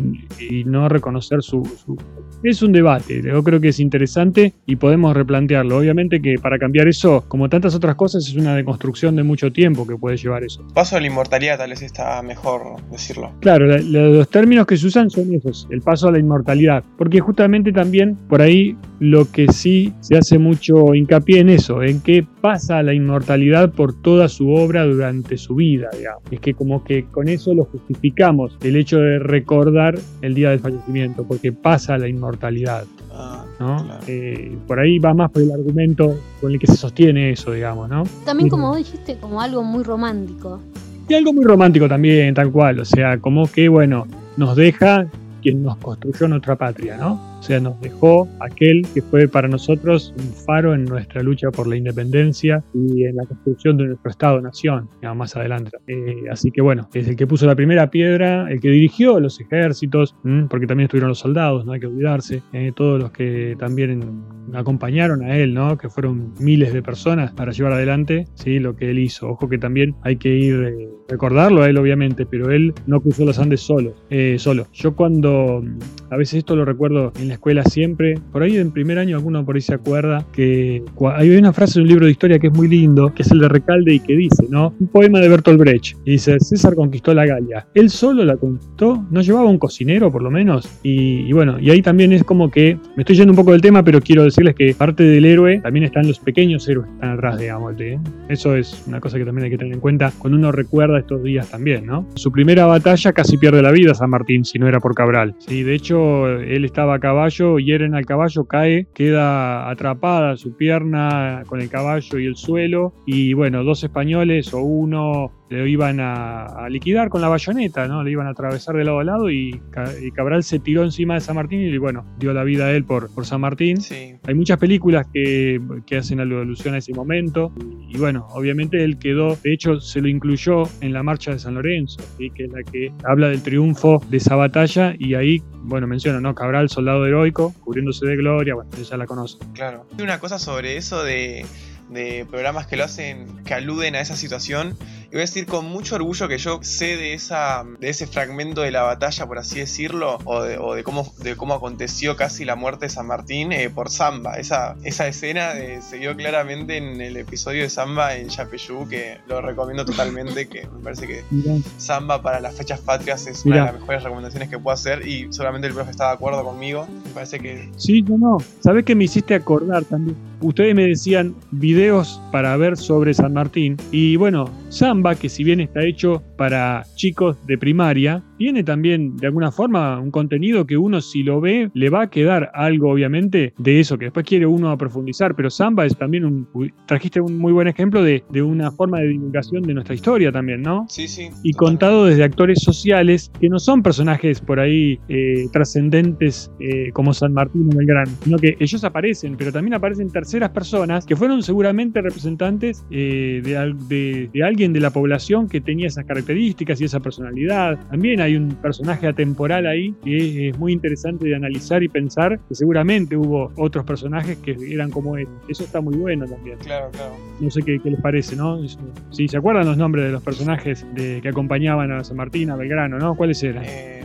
y 0.49 0.63
no 0.65 0.87
reconocer 0.89 1.41
su, 1.41 1.63
su- 1.65 1.97
Es 2.43 2.61
un 2.61 2.71
debate, 2.71 3.21
yo 3.23 3.43
creo 3.43 3.59
que 3.59 3.69
es 3.69 3.79
interesante 3.79 4.53
y 4.65 4.75
podemos 4.75 5.15
replantearlo. 5.15 5.77
Obviamente 5.77 6.21
que 6.21 6.35
para 6.39 6.59
cambiar 6.59 6.87
eso, 6.87 7.23
como 7.27 7.49
tantas 7.49 7.73
otras 7.75 7.95
cosas, 7.95 8.27
es 8.27 8.35
una 8.35 8.55
deconstrucción 8.55 9.15
de 9.15 9.23
mucho 9.23 9.51
tiempo 9.51 9.87
que 9.87 9.95
puede 9.95 10.17
llevar 10.17 10.43
eso. 10.43 10.65
Paso 10.73 10.95
a 10.97 10.99
la 11.01 11.07
inmortalidad, 11.07 11.57
tal 11.57 11.69
vez 11.71 11.81
está 11.81 12.21
mejor 12.21 12.61
decirlo. 12.91 13.31
Claro, 13.41 13.65
la- 13.65 13.77
la- 13.79 14.07
los 14.09 14.29
términos 14.29 14.65
que 14.67 14.77
se 14.77 14.87
usan 14.87 15.09
son 15.09 15.33
esos, 15.33 15.67
el 15.71 15.81
paso 15.81 16.07
a 16.07 16.11
la 16.11 16.19
inmortalidad, 16.19 16.83
porque 16.97 17.19
justamente 17.19 17.71
también 17.71 18.15
por 18.29 18.41
ahí 18.41 18.75
lo 18.99 19.29
que 19.31 19.47
sí 19.51 19.93
se 20.01 20.17
hace 20.17 20.37
mucho 20.37 20.93
hincapié 20.93 21.39
en 21.39 21.49
eso, 21.49 21.81
en 21.83 21.99
que 22.01 22.25
pasa 22.45 22.77
a 22.77 22.83
la 22.83 22.93
inmortalidad 22.93 23.71
por 23.71 23.99
toda 24.03 24.29
su 24.29 24.51
obra 24.51 24.85
durante 24.85 25.35
su 25.35 25.55
vida, 25.55 25.89
digamos. 25.97 26.21
Es 26.29 26.39
que 26.39 26.53
como 26.53 26.83
que 26.83 27.05
con 27.05 27.27
eso 27.27 27.55
lo 27.55 27.63
justificamos, 27.63 28.55
el 28.61 28.75
hecho 28.75 28.99
de 28.99 29.17
recordar 29.17 29.95
el 30.21 30.35
día 30.35 30.51
del 30.51 30.59
fallecimiento, 30.59 31.23
porque 31.23 31.51
pasa 31.51 31.95
a 31.95 31.97
la 31.97 32.07
inmortalidad. 32.07 32.85
Ah, 33.11 33.43
¿no? 33.59 33.83
Claro. 33.83 33.99
Eh, 34.05 34.55
por 34.67 34.79
ahí 34.79 34.99
va 34.99 35.15
más 35.15 35.31
por 35.31 35.41
el 35.41 35.51
argumento 35.53 36.19
con 36.39 36.51
el 36.51 36.59
que 36.59 36.67
se 36.67 36.75
sostiene 36.75 37.31
eso, 37.31 37.51
digamos, 37.51 37.89
¿no? 37.89 38.03
También 38.25 38.47
como 38.47 38.67
vos 38.67 38.77
dijiste, 38.77 39.17
como 39.17 39.41
algo 39.41 39.63
muy 39.63 39.83
romántico. 39.83 40.61
Y 41.09 41.15
algo 41.15 41.33
muy 41.33 41.45
romántico 41.45 41.89
también, 41.89 42.35
tal 42.35 42.51
cual. 42.51 42.79
O 42.79 42.85
sea, 42.85 43.17
como 43.17 43.47
que, 43.47 43.69
bueno, 43.69 44.05
nos 44.37 44.55
deja 44.55 45.07
quien 45.41 45.63
nos 45.63 45.77
construyó 45.77 46.27
nuestra 46.27 46.55
patria, 46.55 46.95
¿no? 46.95 47.34
Sea, 47.45 47.59
nos 47.59 47.79
dejó 47.79 48.27
aquel 48.39 48.81
que 48.95 49.03
fue 49.03 49.27
para 49.27 49.47
nosotros 49.47 50.15
un 50.17 50.33
faro 50.33 50.73
en 50.73 50.85
nuestra 50.85 51.21
lucha 51.21 51.51
por 51.51 51.67
la 51.67 51.75
independencia 51.75 52.63
y 52.73 53.03
en 53.03 53.17
la 53.17 53.25
construcción 53.27 53.77
de 53.77 53.85
nuestro 53.85 54.09
Estado-nación, 54.09 54.89
más 55.15 55.35
adelante. 55.35 55.77
Eh, 55.85 56.23
así 56.31 56.49
que 56.49 56.61
bueno, 56.61 56.89
es 56.95 57.07
el 57.07 57.15
que 57.15 57.27
puso 57.27 57.45
la 57.45 57.53
primera 57.55 57.91
piedra, 57.91 58.49
el 58.49 58.59
que 58.59 58.69
dirigió 58.69 59.19
los 59.19 59.39
ejércitos, 59.39 60.15
porque 60.49 60.65
también 60.65 60.85
estuvieron 60.85 61.09
los 61.09 61.19
soldados, 61.19 61.67
no 61.67 61.73
hay 61.73 61.79
que 61.79 61.85
olvidarse, 61.85 62.41
eh, 62.51 62.71
todos 62.75 62.99
los 62.99 63.11
que 63.11 63.55
también 63.59 64.23
acompañaron 64.53 65.23
a 65.23 65.37
él, 65.37 65.53
¿no? 65.53 65.77
Que 65.77 65.89
fueron 65.89 66.33
miles 66.39 66.73
de 66.73 66.81
personas 66.81 67.31
para 67.31 67.51
llevar 67.51 67.73
adelante, 67.73 68.25
¿sí? 68.35 68.59
Lo 68.59 68.75
que 68.75 68.89
él 68.89 68.99
hizo. 68.99 69.29
Ojo 69.29 69.47
que 69.49 69.57
también 69.57 69.95
hay 70.01 70.17
que 70.17 70.29
ir, 70.29 70.55
eh, 70.63 70.89
recordarlo 71.07 71.61
a 71.61 71.69
él 71.69 71.77
obviamente, 71.77 72.25
pero 72.25 72.51
él 72.51 72.73
no 72.87 73.01
cruzó 73.01 73.25
los 73.25 73.39
Andes 73.39 73.61
solo, 73.61 73.93
eh, 74.09 74.37
solo. 74.39 74.67
Yo 74.73 74.95
cuando, 74.95 75.63
a 76.09 76.17
veces 76.17 76.39
esto 76.39 76.55
lo 76.55 76.65
recuerdo 76.65 77.11
en 77.19 77.27
la 77.27 77.34
escuela 77.35 77.63
siempre, 77.63 78.19
por 78.31 78.43
ahí 78.43 78.57
en 78.57 78.71
primer 78.71 78.97
año 78.99 79.15
alguno 79.17 79.45
por 79.45 79.55
ahí 79.55 79.61
se 79.61 79.73
acuerda 79.73 80.25
que 80.33 80.83
hay 81.15 81.37
una 81.37 81.53
frase 81.53 81.79
de 81.79 81.83
un 81.83 81.87
libro 81.87 82.05
de 82.05 82.11
historia 82.11 82.39
que 82.39 82.47
es 82.47 82.53
muy 82.53 82.67
lindo, 82.67 83.13
que 83.13 83.21
es 83.23 83.31
el 83.31 83.39
de 83.39 83.47
Recalde 83.47 83.93
y 83.93 83.99
que 83.99 84.15
dice, 84.15 84.45
¿no? 84.49 84.73
Un 84.79 84.87
poema 84.87 85.19
de 85.19 85.29
Bertolt 85.29 85.59
Brecht. 85.59 85.97
Dice, 86.05 86.39
César 86.39 86.75
conquistó 86.75 87.13
la 87.13 87.25
Galia. 87.25 87.67
Él 87.73 87.89
solo 87.89 88.25
la 88.25 88.37
conquistó, 88.37 89.05
no 89.11 89.21
llevaba 89.21 89.49
un 89.49 89.59
cocinero 89.59 90.11
por 90.11 90.21
lo 90.21 90.31
menos. 90.31 90.79
Y, 90.83 91.31
bueno, 91.33 91.57
y 91.59 91.69
ahí 91.69 91.81
también 91.81 92.11
es 92.11 92.23
como 92.23 92.49
que, 92.49 92.77
me 92.95 93.03
estoy 93.03 93.15
yendo 93.15 93.31
un 93.31 93.37
poco 93.37 93.51
del 93.51 93.61
tema, 93.61 93.83
pero 93.83 94.01
quiero 94.01 94.23
decirles 94.23 94.55
que 94.55 94.73
parte 94.73 95.03
del 95.03 95.25
héroe 95.25 95.59
también 95.61 95.85
están 95.85 96.07
los 96.07 96.19
pequeños 96.19 96.67
héroes 96.67 96.87
que 96.87 96.93
están 96.93 97.11
atrás, 97.11 97.39
digamos. 97.39 97.79
¿eh? 97.79 97.99
Eso 98.29 98.55
es 98.55 98.83
una 98.87 98.99
cosa 98.99 99.17
que 99.17 99.25
también 99.25 99.45
hay 99.45 99.51
que 99.51 99.57
tener 99.57 99.73
en 99.73 99.79
cuenta 99.79 100.11
cuando 100.17 100.37
uno 100.37 100.51
recuerda 100.51 100.99
estos 100.99 101.23
días 101.23 101.49
también, 101.49 101.85
¿no? 101.85 102.07
Su 102.15 102.31
primera 102.31 102.65
batalla 102.65 103.13
casi 103.13 103.37
pierde 103.37 103.61
la 103.61 103.71
vida 103.71 103.93
San 103.93 104.09
Martín, 104.09 104.45
si 104.45 104.59
no 104.59 104.67
era 104.67 104.79
por 104.79 104.95
Cabral. 104.95 105.35
Sí, 105.39 105.63
de 105.63 105.75
hecho, 105.75 106.27
él 106.27 106.65
estaba 106.65 106.95
a 106.95 106.99
caballo, 107.25 107.57
hieren 107.57 107.95
al 107.95 108.05
caballo, 108.05 108.45
cae, 108.45 108.87
queda 108.93 109.67
atrapada 109.69 110.37
su 110.37 110.55
pierna 110.55 111.41
con 111.47 111.59
el 111.59 111.69
caballo 111.69 112.19
y 112.19 112.27
el 112.27 112.35
suelo. 112.35 112.93
Y 113.07 113.33
bueno, 113.33 113.63
dos 113.63 113.83
españoles 113.83 114.53
o 114.53 114.59
uno 114.59 115.31
le 115.49 115.69
iban 115.69 115.99
a, 115.99 116.45
a 116.45 116.69
liquidar 116.69 117.09
con 117.09 117.21
la 117.21 117.27
bayoneta, 117.27 117.87
¿no? 117.87 118.03
Le 118.03 118.11
iban 118.11 118.25
a 118.27 118.31
atravesar 118.31 118.75
de 118.75 118.83
lado 118.83 118.99
a 118.99 119.03
lado 119.03 119.29
y, 119.29 119.61
Ca- 119.69 119.91
y 120.01 120.11
Cabral 120.11 120.43
se 120.43 120.59
tiró 120.59 120.83
encima 120.83 121.13
de 121.13 121.21
San 121.21 121.35
Martín 121.35 121.61
y 121.61 121.77
bueno, 121.77 122.05
dio 122.17 122.33
la 122.33 122.43
vida 122.43 122.65
a 122.65 122.71
él 122.71 122.83
por, 122.83 123.13
por 123.13 123.25
San 123.25 123.41
Martín. 123.41 123.79
Sí. 123.79 124.15
Hay 124.25 124.33
muchas 124.33 124.57
películas 124.57 125.05
que, 125.13 125.61
que 125.85 125.97
hacen 125.97 126.19
alusión 126.19 126.73
a 126.73 126.79
ese 126.79 126.93
momento. 126.93 127.51
Y, 127.89 127.95
y 127.95 127.99
bueno, 127.99 128.27
obviamente 128.31 128.83
él 128.83 128.97
quedó, 128.97 129.35
de 129.35 129.53
hecho 129.53 129.79
se 129.79 130.01
lo 130.01 130.07
incluyó 130.07 130.63
en 130.81 130.93
la 130.93 131.03
marcha 131.03 131.31
de 131.31 131.39
San 131.39 131.53
Lorenzo, 131.53 132.01
¿sí? 132.17 132.31
que 132.31 132.45
es 132.45 132.51
la 132.51 132.63
que 132.63 132.91
habla 133.03 133.29
del 133.29 133.41
triunfo 133.43 134.01
de 134.09 134.17
esa 134.17 134.35
batalla. 134.35 134.95
Y 134.97 135.13
ahí, 135.13 135.43
bueno, 135.63 135.85
menciona, 135.87 136.19
¿no? 136.19 136.33
Cabral, 136.33 136.69
soldado 136.69 137.05
heroico, 137.05 137.53
cubriéndose 137.63 138.05
de 138.07 138.15
gloria, 138.15 138.55
bueno, 138.55 138.71
ya 138.71 138.97
la 138.97 139.05
conocen. 139.05 139.47
Claro. 139.53 139.85
Una 140.01 140.19
cosa 140.19 140.39
sobre 140.39 140.77
eso 140.77 141.03
de, 141.03 141.45
de 141.89 142.25
programas 142.29 142.67
que 142.67 142.77
lo 142.77 142.83
hacen, 142.83 143.27
que 143.45 143.53
aluden 143.53 143.95
a 143.95 144.01
esa 144.01 144.15
situación. 144.15 144.73
Voy 145.15 145.21
a 145.21 145.27
decir 145.27 145.45
con 145.45 145.63
mucho 145.63 145.95
orgullo 145.95 146.27
que 146.27 146.37
yo 146.37 146.59
sé 146.61 146.97
de, 146.97 147.13
esa, 147.13 147.63
de 147.79 147.87
ese 147.87 148.05
fragmento 148.05 148.59
de 148.63 148.71
la 148.71 148.81
batalla, 148.81 149.25
por 149.25 149.37
así 149.37 149.59
decirlo, 149.59 150.17
o 150.25 150.41
de, 150.41 150.57
o 150.57 150.73
de 150.73 150.83
cómo, 150.83 151.09
de 151.23 151.37
cómo 151.37 151.53
aconteció 151.53 152.17
casi 152.17 152.43
la 152.43 152.57
muerte 152.57 152.87
de 152.87 152.89
San 152.89 153.07
Martín 153.07 153.53
eh, 153.53 153.69
por 153.69 153.89
Samba. 153.89 154.33
Esa, 154.33 154.75
esa 154.83 155.07
escena 155.07 155.53
eh, 155.57 155.79
se 155.81 155.99
vio 155.99 156.17
claramente 156.17 156.75
en 156.75 156.99
el 156.99 157.15
episodio 157.15 157.63
de 157.63 157.69
Samba 157.69 158.17
en 158.17 158.27
Yapeyú, 158.27 158.89
que 158.89 159.19
lo 159.29 159.39
recomiendo 159.41 159.85
totalmente, 159.85 160.49
que 160.49 160.67
me 160.67 160.83
parece 160.83 161.07
que 161.07 161.23
Mirá. 161.31 161.53
Samba 161.77 162.21
para 162.21 162.41
las 162.41 162.53
fechas 162.53 162.81
patrias 162.81 163.25
es 163.25 163.45
Mirá. 163.45 163.55
una 163.55 163.65
de 163.67 163.71
las 163.71 163.79
mejores 163.79 164.03
recomendaciones 164.03 164.49
que 164.49 164.59
puedo 164.59 164.73
hacer 164.73 165.07
y 165.07 165.31
solamente 165.31 165.67
el 165.69 165.73
profe 165.73 165.91
está 165.91 166.07
de 166.09 166.15
acuerdo 166.15 166.43
conmigo. 166.43 166.89
Me 167.05 167.11
parece 167.11 167.39
que 167.39 167.69
Sí, 167.77 168.01
no, 168.01 168.17
no. 168.17 168.37
¿Sabés 168.59 168.83
que 168.83 168.95
me 168.95 169.05
hiciste 169.05 169.33
acordar 169.33 169.85
también? 169.85 170.17
Ustedes 170.41 170.75
me 170.75 170.83
decían 170.83 171.33
videos 171.51 172.19
para 172.33 172.57
ver 172.57 172.75
sobre 172.75 173.13
San 173.13 173.31
Martín. 173.31 173.77
Y 173.91 174.17
bueno, 174.17 174.49
Samba, 174.67 175.04
que 175.13 175.29
si 175.29 175.43
bien 175.43 175.59
está 175.59 175.83
hecho 175.83 176.23
para 176.35 176.83
chicos 176.95 177.37
de 177.45 177.59
primaria, 177.59 178.23
tiene 178.37 178.63
también 178.63 179.15
de 179.17 179.27
alguna 179.27 179.51
forma 179.51 179.99
un 179.99 180.11
contenido 180.11 180.65
que 180.65 180.77
uno 180.77 181.01
si 181.01 181.23
lo 181.23 181.41
ve 181.41 181.69
le 181.73 181.89
va 181.89 182.03
a 182.03 182.09
quedar 182.09 182.51
algo 182.53 182.91
obviamente 182.91 183.53
de 183.57 183.79
eso 183.79 183.97
que 183.97 184.05
después 184.05 184.25
quiere 184.25 184.45
uno 184.45 184.77
profundizar. 184.77 185.35
Pero 185.35 185.49
Samba 185.49 185.85
es 185.85 185.95
también 185.97 186.25
un... 186.25 186.47
Trajiste 186.85 187.19
un 187.21 187.37
muy 187.37 187.53
buen 187.53 187.67
ejemplo 187.67 188.03
de, 188.03 188.23
de 188.31 188.41
una 188.41 188.71
forma 188.71 188.99
de 188.99 189.07
divulgación 189.09 189.63
de 189.63 189.73
nuestra 189.73 189.95
historia 189.95 190.31
también, 190.31 190.61
¿no? 190.61 190.85
sí, 190.89 191.07
sí. 191.07 191.23
y 191.23 191.27
totalmente. 191.27 191.57
contado 191.57 192.05
desde 192.05 192.23
actores 192.23 192.59
sociales 192.61 193.31
que 193.39 193.49
no 193.49 193.59
son 193.59 193.81
personajes 193.83 194.41
por 194.41 194.59
ahí 194.59 194.99
eh, 195.09 195.45
trascendentes 195.51 196.51
eh, 196.59 196.89
como 196.93 197.13
San 197.13 197.33
Martín 197.33 197.69
o 197.73 197.77
Belgrano, 197.77 198.11
sino 198.23 198.37
que 198.37 198.55
ellos 198.59 198.83
aparecen, 198.83 199.35
pero 199.37 199.51
también 199.51 199.73
aparecen 199.73 200.09
terceras 200.09 200.49
personas 200.51 201.05
que 201.05 201.15
fueron 201.15 201.43
seguramente 201.43 202.01
representantes 202.01 202.85
eh, 202.91 203.41
de- 203.43 204.29
de 204.33 204.43
alguien 204.43 204.73
de 204.73 204.79
la 204.79 204.89
población 204.91 205.47
que 205.47 205.61
tenía 205.61 205.87
esas 205.87 206.05
características 206.05 206.79
y 206.81 206.85
esa 206.85 206.99
personalidad. 206.99 207.77
También 207.89 208.21
hay 208.21 208.24
un 208.33 208.49
personaje 208.55 209.05
atemporal 209.05 209.67
ahí 209.67 209.93
que 210.03 210.49
es 210.49 210.57
muy 210.57 210.73
interesante 210.73 211.27
de 211.27 211.35
analizar 211.35 211.83
y 211.83 211.87
pensar 211.89 212.39
que 212.49 212.55
seguramente 212.55 213.15
hubo 213.15 213.51
otros 213.57 213.85
personajes 213.85 214.37
que 214.39 214.57
eran 214.71 214.89
como 214.89 215.15
él. 215.17 215.27
Eso 215.47 215.63
está 215.63 215.81
muy 215.81 215.95
bueno 215.95 216.25
también. 216.25 216.57
Claro, 216.57 216.89
claro. 216.91 217.13
No 217.39 217.51
sé 217.51 217.61
qué, 217.61 217.79
qué 217.83 217.91
les 217.91 218.01
parece, 218.01 218.35
¿no? 218.35 218.63
Eso- 218.63 218.79
Sí, 219.11 219.27
¿se 219.27 219.37
acuerdan 219.37 219.67
los 219.67 219.77
nombres 219.77 220.05
de 220.05 220.11
los 220.11 220.23
personajes 220.23 220.85
de, 220.95 221.19
que 221.21 221.29
acompañaban 221.29 221.91
a 221.91 222.03
San 222.03 222.17
Martín, 222.17 222.49
a 222.49 222.55
Belgrano, 222.55 222.97
¿no? 222.97 223.15
¿Cuáles 223.15 223.43
eran? 223.43 223.63
Eh, 223.65 224.03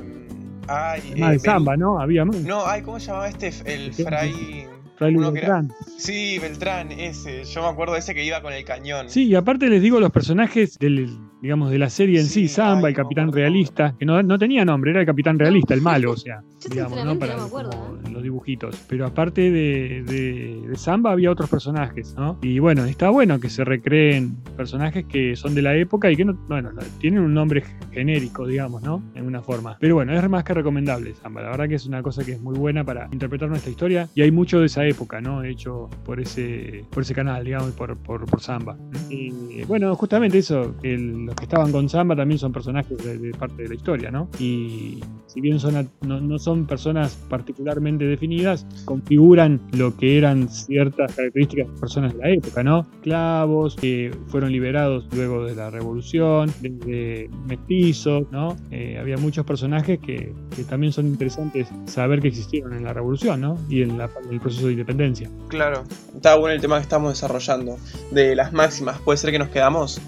ay, 0.69 1.01
Además 1.13 1.31
de 1.31 1.37
eh, 1.37 1.39
Zamba, 1.41 1.77
¿no? 1.77 1.99
Había 1.99 2.25
más. 2.27 2.37
No, 2.43 2.67
ay, 2.67 2.83
¿cómo 2.83 3.01
se 3.01 3.07
llamaba 3.07 3.29
este? 3.29 3.51
El. 3.65 3.93
Fray. 3.95 4.67
Uno 5.01 5.33
que 5.33 5.39
era- 5.39 5.61
Beltrán. 5.63 5.73
Sí, 5.97 6.39
Beltrán, 6.39 6.93
ese. 6.93 7.45
Yo 7.45 7.63
me 7.63 7.69
acuerdo 7.69 7.95
de 7.95 8.01
ese 8.01 8.15
que 8.15 8.23
iba 8.23 8.43
con 8.43 8.53
el 8.53 8.65
cañón. 8.65 9.09
Sí, 9.09 9.25
y 9.29 9.35
aparte 9.35 9.69
les 9.71 9.81
digo 9.81 9.99
los 9.99 10.11
personajes 10.11 10.79
del, 10.79 11.09
digamos, 11.41 11.71
de 11.71 11.79
la 11.79 11.91
serie 11.91 12.21
en 12.21 12.27
sí, 12.27 12.47
ay, 12.59 12.83
el 12.85 12.95
Capitán. 12.95 13.33
Realista, 13.33 13.95
que 13.99 14.05
no, 14.05 14.23
no 14.23 14.39
tenía 14.39 14.65
nombre, 14.65 14.91
era 14.91 15.01
el 15.01 15.07
Capitán 15.07 15.39
Realista, 15.39 15.75
el 15.75 15.81
malo, 15.83 16.13
o 16.13 16.17
sea, 16.17 16.43
Yo 16.63 16.69
digamos, 16.71 17.05
¿no? 17.05 17.19
Para 17.19 17.35
no 17.35 17.41
me 17.43 17.47
acuerdo, 17.47 17.71
como 17.71 17.97
¿eh? 17.97 18.01
en 18.07 18.13
los 18.13 18.23
dibujitos. 18.23 18.85
Pero 18.89 19.07
aparte 19.07 19.41
de, 19.51 20.03
de, 20.07 20.69
de 20.69 20.77
Zamba 20.77 21.13
había 21.13 21.31
otros 21.31 21.49
personajes, 21.49 22.15
¿no? 22.17 22.39
Y 22.43 22.59
bueno, 22.59 22.85
está 22.85 23.11
bueno 23.11 23.39
que 23.41 23.49
se 23.49 23.65
recreen 23.65 24.37
personajes 24.57 25.05
que 25.07 25.37
son 25.37 25.55
de 25.55 25.63
la 25.63 25.75
época 25.77 26.11
y 26.11 26.17
que 26.17 26.25
no, 26.25 26.35
bueno, 26.49 26.73
no- 26.73 26.83
tienen 26.99 27.21
un 27.21 27.33
nombre 27.35 27.63
genérico, 27.93 28.47
digamos, 28.47 28.83
¿no? 28.83 29.03
En 29.15 29.27
una 29.27 29.43
forma. 29.43 29.77
Pero 29.81 29.95
bueno, 29.97 30.13
es 30.13 30.29
más 30.29 30.45
que 30.45 30.55
recomendable 30.55 31.15
Zamba. 31.15 31.43
La 31.43 31.51
verdad 31.51 31.69
que 31.69 31.75
es 31.77 31.87
una 31.87 32.03
cosa 32.03 32.25
que 32.25 32.33
es 32.33 32.41
muy 32.41 32.57
buena 32.59 32.85
para 32.85 33.09
interpretar 33.13 33.49
nuestra 33.49 33.71
historia 33.71 34.09
y 34.15 34.23
hay 34.23 34.31
mucho 34.31 34.61
de 34.61 34.67
esa 34.67 34.85
época, 34.87 35.21
¿no? 35.21 35.43
Hecho 35.43 35.89
por 36.05 36.21
ese, 36.21 36.85
por 36.91 37.03
ese 37.03 37.15
canal, 37.15 37.45
digamos, 37.45 37.71
y 37.71 37.73
por, 37.73 37.97
por, 37.99 38.27
por 38.27 38.41
Zamba. 38.41 38.77
Y 39.09 39.65
bueno, 39.65 39.95
justamente 39.97 40.39
eso, 40.39 40.75
el- 40.83 41.30
los 41.31 41.37
que 41.37 41.45
estaban 41.45 41.71
con 41.71 41.89
Zamba 41.89 42.17
también 42.17 42.39
son 42.39 42.53
personajes 42.53 42.99
de, 42.99 43.31
parte 43.33 43.63
de 43.63 43.69
la 43.69 43.75
historia, 43.77 44.11
¿no? 44.11 44.29
Y 44.41 45.01
si 45.27 45.41
bien 45.41 45.61
son 45.61 45.89
no, 46.03 46.21
no 46.21 46.39
son 46.41 46.67
personas 46.67 47.15
particularmente 47.29 48.05
definidas, 48.05 48.67
configuran 48.85 49.61
lo 49.73 49.97
que 49.97 50.19
eran 50.19 50.49
ciertas 50.49 51.15
características 51.15 51.73
de 51.73 51.81
personas 51.81 52.13
de 52.15 52.19
la 52.19 52.31
época, 52.31 52.63
¿no? 52.65 52.81
Esclavos 52.97 53.77
que 53.77 54.11
fueron 54.27 54.51
liberados 54.51 55.07
luego 55.15 55.45
de 55.45 55.55
la 55.55 55.71
revolución, 55.71 56.53
desde 56.61 57.31
mestizos, 57.47 58.25
¿no? 58.33 58.57
Eh, 58.73 58.99
había 59.01 59.17
muchos 59.17 59.47
personajes 59.47 60.01
que, 60.01 60.35
que 60.57 60.65
también 60.65 60.93
son 60.93 61.07
interesantes 61.07 61.69
saber 61.87 62.21
que 62.21 62.29
existieron 62.29 62.73
en 62.75 62.83
la 62.85 62.93
revolución, 62.93 63.41
¿no? 63.41 63.57
Y 63.69 63.83
en, 63.83 63.99
la- 63.99 64.11
en 64.25 64.33
el 64.33 64.41
proceso 64.41 64.67
de 64.67 64.73
independencia. 64.73 65.31
Claro. 65.49 65.85
Está 66.15 66.35
bueno 66.37 66.55
el 66.57 66.61
tema 66.61 66.77
que 66.79 66.83
estamos 66.83 67.13
desarrollando. 67.13 67.77
De 68.11 68.35
las 68.35 68.53
máximas. 68.53 68.99
¿Puede 69.01 69.17
ser 69.19 69.31
que 69.31 69.39
nos 69.39 69.49
quedamos? 69.49 70.01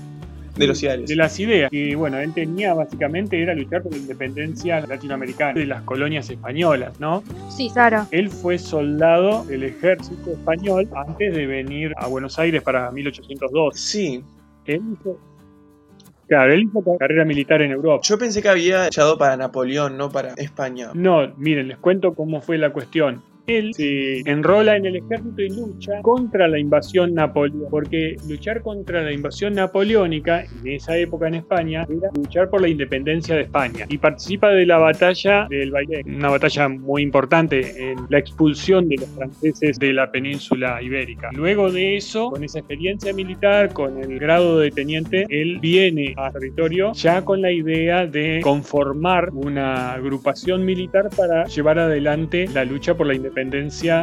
De 0.56 0.66
los 0.66 0.82
ideales. 0.82 1.08
De 1.08 1.16
las 1.16 1.38
ideas 1.40 1.70
que, 1.70 1.96
bueno, 1.96 2.18
él 2.18 2.32
tenía 2.34 2.74
básicamente 2.74 3.42
era 3.42 3.54
luchar 3.54 3.82
por 3.82 3.92
la 3.92 3.98
independencia 3.98 4.80
latinoamericana 4.86 5.58
de 5.58 5.66
las 5.66 5.82
colonias 5.82 6.28
españolas, 6.28 7.00
¿no? 7.00 7.22
Sí, 7.48 7.70
Claro. 7.72 8.06
Él 8.10 8.28
fue 8.28 8.58
soldado 8.58 9.44
del 9.44 9.64
ejército 9.64 10.30
español 10.32 10.88
antes 10.94 11.34
de 11.34 11.46
venir 11.46 11.92
a 11.96 12.06
Buenos 12.06 12.38
Aires 12.38 12.62
para 12.62 12.90
1802. 12.90 13.78
Sí. 13.78 14.22
Él 14.66 14.82
hizo, 14.92 15.18
claro, 16.28 16.52
él 16.52 16.64
hizo 16.64 16.96
carrera 16.98 17.24
militar 17.24 17.62
en 17.62 17.72
Europa. 17.72 18.02
Yo 18.04 18.18
pensé 18.18 18.42
que 18.42 18.48
había 18.48 18.86
echado 18.86 19.16
para 19.16 19.36
Napoleón, 19.36 19.96
no 19.96 20.10
para 20.10 20.34
España. 20.34 20.90
No, 20.94 21.32
miren, 21.36 21.68
les 21.68 21.78
cuento 21.78 22.14
cómo 22.14 22.40
fue 22.40 22.58
la 22.58 22.70
cuestión. 22.72 23.22
Él 23.46 23.74
se 23.74 24.20
enrola 24.20 24.76
en 24.76 24.86
el 24.86 24.96
ejército 24.96 25.42
y 25.42 25.48
lucha 25.48 26.00
contra 26.02 26.46
la 26.46 26.58
invasión 26.60 27.12
napoleónica, 27.14 27.70
porque 27.70 28.16
luchar 28.28 28.62
contra 28.62 29.02
la 29.02 29.12
invasión 29.12 29.54
napoleónica 29.54 30.44
en 30.44 30.68
esa 30.68 30.96
época 30.96 31.26
en 31.26 31.34
España 31.34 31.84
era 31.88 32.08
luchar 32.14 32.48
por 32.50 32.60
la 32.60 32.68
independencia 32.68 33.34
de 33.34 33.42
España 33.42 33.84
y 33.88 33.98
participa 33.98 34.50
de 34.50 34.64
la 34.64 34.78
batalla 34.78 35.46
del 35.50 35.72
Bailén, 35.72 36.14
una 36.14 36.30
batalla 36.30 36.68
muy 36.68 37.02
importante 37.02 37.90
en 37.90 37.98
la 38.08 38.18
expulsión 38.18 38.88
de 38.88 38.96
los 38.96 39.08
franceses 39.10 39.78
de 39.78 39.92
la 39.92 40.12
península 40.12 40.80
ibérica. 40.80 41.30
Luego 41.32 41.72
de 41.72 41.96
eso, 41.96 42.30
con 42.30 42.44
esa 42.44 42.60
experiencia 42.60 43.12
militar, 43.12 43.72
con 43.72 43.98
el 43.98 44.20
grado 44.20 44.60
de 44.60 44.70
teniente, 44.70 45.26
él 45.28 45.58
viene 45.60 46.14
a 46.16 46.30
territorio 46.30 46.92
ya 46.92 47.24
con 47.24 47.42
la 47.42 47.50
idea 47.50 48.06
de 48.06 48.40
conformar 48.42 49.30
una 49.32 49.94
agrupación 49.94 50.64
militar 50.64 51.10
para 51.16 51.44
llevar 51.46 51.80
adelante 51.80 52.46
la 52.54 52.64
lucha 52.64 52.94
por 52.94 53.08
la 53.08 53.14
independencia 53.14 53.31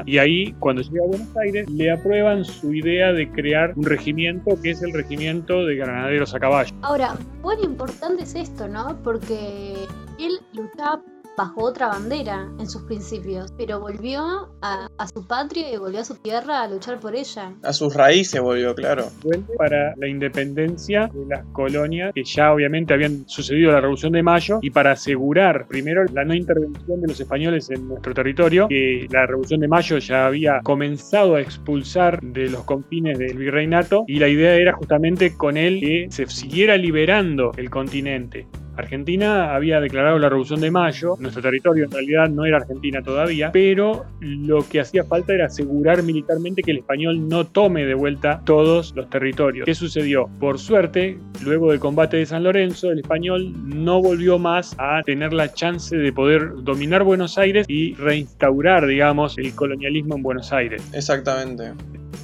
y 0.05 0.17
ahí 0.17 0.53
cuando 0.59 0.81
llega 0.81 1.03
a 1.03 1.07
Buenos 1.07 1.37
Aires 1.37 1.69
le 1.69 1.91
aprueban 1.91 2.43
su 2.43 2.73
idea 2.73 3.13
de 3.13 3.29
crear 3.31 3.73
un 3.75 3.83
regimiento 3.83 4.59
que 4.61 4.71
es 4.71 4.81
el 4.81 4.93
regimiento 4.93 5.65
de 5.65 5.75
granaderos 5.75 6.33
a 6.33 6.39
caballo. 6.39 6.73
Ahora, 6.81 7.15
cuán 7.41 7.59
importante 7.63 8.23
es 8.23 8.35
esto, 8.35 8.67
¿no? 8.67 8.99
Porque 9.03 9.75
él 10.19 10.39
luchaba 10.53 11.01
bajo 11.39 11.63
otra 11.63 11.87
bandera 11.87 12.49
en 12.59 12.67
sus 12.67 12.81
principios, 12.81 13.53
pero 13.57 13.79
volvió 13.79 14.49
a, 14.61 14.89
a 14.97 15.07
su 15.07 15.25
patria 15.25 15.73
y 15.73 15.77
volvió 15.77 16.01
a 16.01 16.03
su 16.03 16.15
tierra 16.15 16.63
a 16.63 16.67
luchar 16.67 16.99
por 16.99 17.15
ella. 17.15 17.53
A 17.63 17.71
sus 17.71 17.93
raíces 17.93 18.41
volvió, 18.41 18.75
claro. 18.75 19.05
vuelve 19.23 19.55
para 19.57 19.95
la 19.95 20.09
independencia 20.09 21.09
de 21.13 21.25
las 21.27 21.45
colonias 21.53 22.11
que 22.13 22.25
ya 22.25 22.51
obviamente 22.51 22.93
habían 22.93 23.25
sucedido 23.29 23.71
la 23.71 23.79
Revolución 23.79 24.11
de 24.11 24.21
Mayo 24.21 24.59
y 24.61 24.71
para 24.71 24.91
asegurar 24.91 25.65
primero 25.69 26.03
la 26.13 26.25
no 26.25 26.35
intervención 26.35 26.99
de 26.99 27.07
los 27.07 27.17
españoles 27.17 27.69
en 27.69 27.87
nuestro 27.87 28.13
territorio, 28.13 28.67
que 28.67 29.07
la 29.09 29.25
Revolución 29.25 29.61
de 29.61 29.69
Mayo 29.69 29.97
ya 29.97 30.25
había 30.25 30.59
comenzado 30.61 31.35
a 31.35 31.41
expulsar 31.41 32.19
de 32.21 32.49
los 32.49 32.65
confines 32.65 33.17
del 33.17 33.37
virreinato 33.37 34.03
y 34.07 34.19
la 34.19 34.27
idea 34.27 34.55
era 34.55 34.73
justamente 34.73 35.37
con 35.37 35.55
él 35.55 35.79
que 35.79 36.07
se 36.09 36.27
siguiera 36.27 36.75
liberando 36.75 37.53
el 37.55 37.69
continente. 37.69 38.45
Argentina 38.79 39.53
había 39.53 39.81
declarado 39.81 40.17
la 40.19 40.29
Revolución 40.29 40.61
de 40.61 40.71
Mayo, 40.71 41.15
nuestro 41.19 41.41
territorio 41.41 41.85
en 41.85 41.91
realidad 41.91 42.29
no 42.29 42.45
era 42.45 42.57
Argentina 42.57 43.01
todavía, 43.01 43.51
pero 43.51 44.05
lo 44.21 44.67
que 44.67 44.79
hacía 44.79 45.03
falta 45.03 45.33
era 45.33 45.47
asegurar 45.47 46.01
militarmente 46.01 46.63
que 46.63 46.71
el 46.71 46.77
español 46.77 47.27
no 47.27 47.45
tome 47.45 47.85
de 47.85 47.93
vuelta 47.93 48.41
todos 48.45 48.95
los 48.95 49.09
territorios. 49.09 49.65
¿Qué 49.65 49.75
sucedió? 49.75 50.29
Por 50.39 50.59
suerte, 50.59 51.17
luego 51.43 51.71
del 51.71 51.79
combate 51.79 52.17
de 52.17 52.25
San 52.25 52.43
Lorenzo, 52.43 52.89
el 52.91 52.99
español 52.99 53.53
no 53.65 54.01
volvió 54.01 54.39
más 54.39 54.75
a 54.77 55.03
tener 55.03 55.33
la 55.33 55.53
chance 55.53 55.97
de 55.97 56.13
poder 56.13 56.63
dominar 56.63 57.03
Buenos 57.03 57.37
Aires 57.37 57.65
y 57.67 57.95
reinstaurar, 57.95 58.87
digamos, 58.87 59.37
el 59.37 59.53
colonialismo 59.55 60.15
en 60.15 60.23
Buenos 60.23 60.53
Aires. 60.53 60.81
Exactamente. 60.93 61.73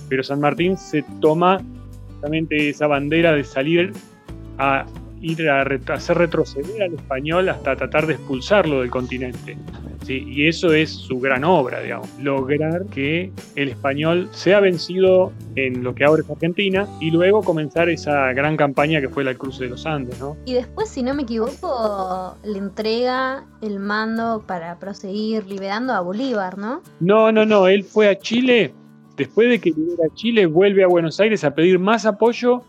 Pero 0.07 0.23
San 0.23 0.39
Martín 0.39 0.77
se 0.77 1.03
toma 1.19 1.61
justamente 2.07 2.69
esa 2.69 2.87
bandera 2.87 3.33
de 3.33 3.43
salir 3.43 3.91
a 4.57 4.85
ir 5.25 5.49
a 5.49 5.63
ret- 5.65 5.89
hacer 5.93 6.17
retroceder 6.17 6.83
al 6.83 6.93
español 6.93 7.49
hasta 7.49 7.75
tratar 7.75 8.05
de 8.07 8.13
expulsarlo 8.13 8.81
del 8.81 8.89
continente. 8.89 9.57
Sí, 10.05 10.23
y 10.27 10.47
eso 10.47 10.71
es 10.71 10.91
su 10.91 11.19
gran 11.19 11.43
obra, 11.43 11.81
digamos, 11.81 12.07
lograr 12.21 12.85
que 12.91 13.31
el 13.55 13.69
español 13.69 14.29
sea 14.31 14.59
vencido 14.59 15.31
en 15.55 15.83
lo 15.83 15.95
que 15.95 16.03
ahora 16.03 16.21
es 16.21 16.29
Argentina 16.29 16.87
y 17.01 17.09
luego 17.09 17.41
comenzar 17.41 17.89
esa 17.89 18.31
gran 18.33 18.55
campaña 18.55 19.01
que 19.01 19.09
fue 19.09 19.23
la 19.23 19.33
cruce 19.33 19.63
de 19.63 19.71
los 19.71 19.83
Andes, 19.87 20.19
¿no? 20.19 20.37
Y 20.45 20.53
después, 20.53 20.89
si 20.89 21.01
no 21.01 21.15
me 21.15 21.23
equivoco, 21.23 22.35
le 22.43 22.59
entrega 22.59 23.45
el 23.63 23.79
mando 23.79 24.43
para 24.45 24.77
proseguir 24.77 25.47
liberando 25.47 25.91
a 25.93 26.01
Bolívar, 26.01 26.59
¿no? 26.59 26.81
No, 26.99 27.31
no, 27.31 27.43
no, 27.47 27.65
él 27.67 27.83
fue 27.83 28.07
a 28.07 28.19
Chile 28.19 28.73
después 29.17 29.49
de 29.49 29.57
que 29.59 29.71
libera 29.71 30.03
Chile, 30.13 30.45
vuelve 30.45 30.83
a 30.83 30.87
Buenos 30.87 31.19
Aires 31.19 31.43
a 31.43 31.55
pedir 31.55 31.79
más 31.79 32.05
apoyo 32.05 32.61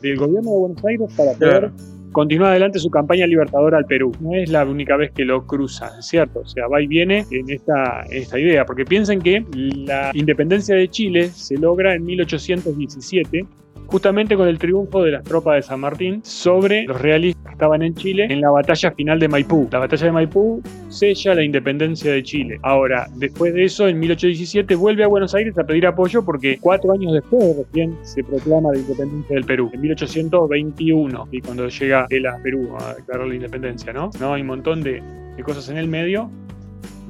del 0.00 0.16
gobierno 0.16 0.52
de 0.52 0.56
Buenos 0.58 0.84
Aires 0.86 1.10
para 1.16 1.32
poder 1.32 1.70
continúa 2.12 2.50
adelante 2.50 2.78
su 2.78 2.90
campaña 2.90 3.26
libertadora 3.26 3.78
al 3.78 3.86
Perú. 3.86 4.12
No 4.20 4.34
es 4.34 4.50
la 4.50 4.64
única 4.64 4.96
vez 4.96 5.10
que 5.12 5.24
lo 5.24 5.46
cruza, 5.46 6.00
¿cierto? 6.02 6.40
O 6.40 6.46
sea, 6.46 6.66
va 6.68 6.80
y 6.82 6.86
viene 6.86 7.26
en 7.30 7.50
esta, 7.50 8.02
esta 8.10 8.38
idea, 8.38 8.64
porque 8.64 8.84
piensen 8.84 9.20
que 9.20 9.44
la 9.52 10.10
independencia 10.14 10.74
de 10.74 10.88
Chile 10.88 11.28
se 11.28 11.56
logra 11.56 11.94
en 11.94 12.04
1817 12.04 13.46
justamente 13.88 14.36
con 14.36 14.46
el 14.46 14.58
triunfo 14.58 15.02
de 15.02 15.12
las 15.12 15.24
tropas 15.24 15.56
de 15.56 15.62
San 15.62 15.80
Martín 15.80 16.20
sobre 16.22 16.84
los 16.84 17.00
realistas 17.00 17.42
que 17.44 17.52
estaban 17.52 17.82
en 17.82 17.94
Chile 17.94 18.26
en 18.28 18.42
la 18.42 18.50
batalla 18.50 18.92
final 18.92 19.18
de 19.18 19.28
Maipú. 19.28 19.66
La 19.72 19.78
batalla 19.78 20.06
de 20.06 20.12
Maipú 20.12 20.62
sella 20.88 21.34
la 21.34 21.42
independencia 21.42 22.12
de 22.12 22.22
Chile. 22.22 22.58
Ahora, 22.62 23.06
después 23.16 23.54
de 23.54 23.64
eso, 23.64 23.88
en 23.88 23.98
1817 23.98 24.74
vuelve 24.74 25.04
a 25.04 25.08
Buenos 25.08 25.34
Aires 25.34 25.58
a 25.58 25.64
pedir 25.64 25.86
apoyo 25.86 26.22
porque 26.24 26.58
cuatro 26.60 26.92
años 26.92 27.14
después 27.14 27.56
recién 27.56 27.96
se 28.02 28.22
proclama 28.22 28.72
la 28.72 28.78
independencia 28.78 29.34
del 29.34 29.44
Perú, 29.44 29.70
en 29.72 29.80
1821, 29.80 31.28
y 31.32 31.40
cuando 31.40 31.68
llega 31.68 32.06
él 32.10 32.26
a 32.26 32.36
Perú 32.42 32.76
a 32.78 32.94
declarar 32.94 33.26
la 33.26 33.34
independencia, 33.34 33.92
¿no? 33.92 34.10
¿No? 34.20 34.34
Hay 34.34 34.42
un 34.42 34.48
montón 34.48 34.82
de, 34.82 35.02
de 35.36 35.42
cosas 35.42 35.68
en 35.70 35.78
el 35.78 35.88
medio 35.88 36.30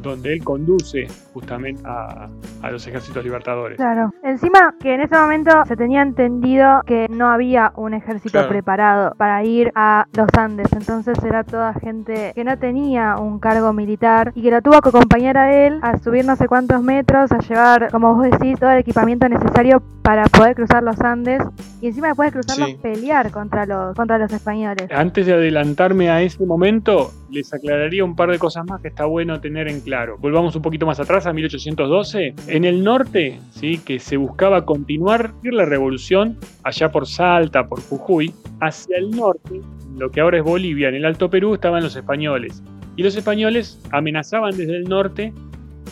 donde 0.02 0.34
él 0.34 0.44
conduce 0.44 1.06
justamente 1.32 1.82
a, 1.84 2.28
los 2.70 2.86
ejércitos 2.86 3.24
libertadores. 3.24 3.76
Claro, 3.76 4.12
encima 4.22 4.74
que 4.80 4.94
en 4.94 5.00
ese 5.00 5.16
momento 5.16 5.50
se 5.66 5.76
tenía 5.76 6.02
entendido 6.02 6.82
que 6.86 7.06
no 7.08 7.28
había 7.28 7.72
un 7.76 7.94
ejército 7.94 8.46
preparado 8.48 9.14
para 9.16 9.42
ir 9.44 9.72
a 9.74 10.06
los 10.16 10.28
Andes, 10.36 10.72
entonces 10.72 11.22
era 11.24 11.44
toda 11.44 11.72
gente 11.74 12.32
que 12.34 12.44
no 12.44 12.58
tenía 12.58 13.16
un 13.16 13.38
cargo 13.38 13.72
militar 13.72 14.32
y 14.34 14.42
que 14.42 14.50
lo 14.50 14.60
tuvo 14.60 14.80
que 14.80 14.88
acompañar 14.90 15.36
a 15.36 15.66
él 15.66 15.78
a 15.82 15.98
subir 15.98 16.24
no 16.24 16.36
sé 16.36 16.46
cuántos 16.46 16.82
metros, 16.82 17.32
a 17.32 17.38
llevar, 17.38 17.90
como 17.90 18.14
vos 18.14 18.30
decís, 18.30 18.58
todo 18.58 18.70
el 18.70 18.78
equipamiento 18.78 19.28
necesario 19.28 19.82
para 20.02 20.24
poder 20.24 20.54
cruzar 20.54 20.82
los 20.82 21.00
Andes 21.00 21.42
y 21.80 21.88
encima 21.88 22.08
después 22.08 22.28
de 22.28 22.40
cruzarlos 22.40 22.74
pelear 22.80 23.30
contra 23.30 23.66
los, 23.66 23.94
contra 23.94 24.18
los 24.18 24.32
españoles. 24.32 24.88
Antes 24.90 25.26
de 25.26 25.34
adelantarme 25.34 26.10
a 26.10 26.22
ese 26.22 26.44
momento, 26.44 27.12
les 27.30 27.52
aclararía 27.52 28.04
un 28.04 28.16
par 28.16 28.30
de 28.30 28.38
cosas 28.38 28.64
más 28.66 28.80
que 28.80 28.88
está 28.88 29.04
bueno 29.04 29.40
tener 29.40 29.68
en 29.68 29.80
claro. 29.80 30.16
Volvamos 30.18 30.56
un 30.56 30.62
poquito 30.62 30.86
más 30.86 31.00
atrás, 31.00 31.26
a 31.26 31.32
1812. 31.32 32.34
En 32.48 32.64
el 32.64 32.82
norte, 32.82 33.38
¿sí? 33.50 33.78
que 33.78 33.98
se 33.98 34.16
buscaba 34.16 34.64
continuar 34.64 35.32
la 35.42 35.64
revolución 35.64 36.38
allá 36.64 36.90
por 36.90 37.06
Salta, 37.06 37.68
por 37.68 37.80
Jujuy, 37.80 38.34
hacia 38.60 38.98
el 38.98 39.10
norte, 39.10 39.60
lo 39.96 40.10
que 40.10 40.20
ahora 40.20 40.38
es 40.38 40.44
Bolivia, 40.44 40.88
en 40.88 40.96
el 40.96 41.04
Alto 41.04 41.30
Perú, 41.30 41.54
estaban 41.54 41.82
los 41.82 41.96
españoles. 41.96 42.62
Y 42.96 43.02
los 43.02 43.16
españoles 43.16 43.80
amenazaban 43.90 44.56
desde 44.56 44.76
el 44.76 44.84
norte 44.84 45.32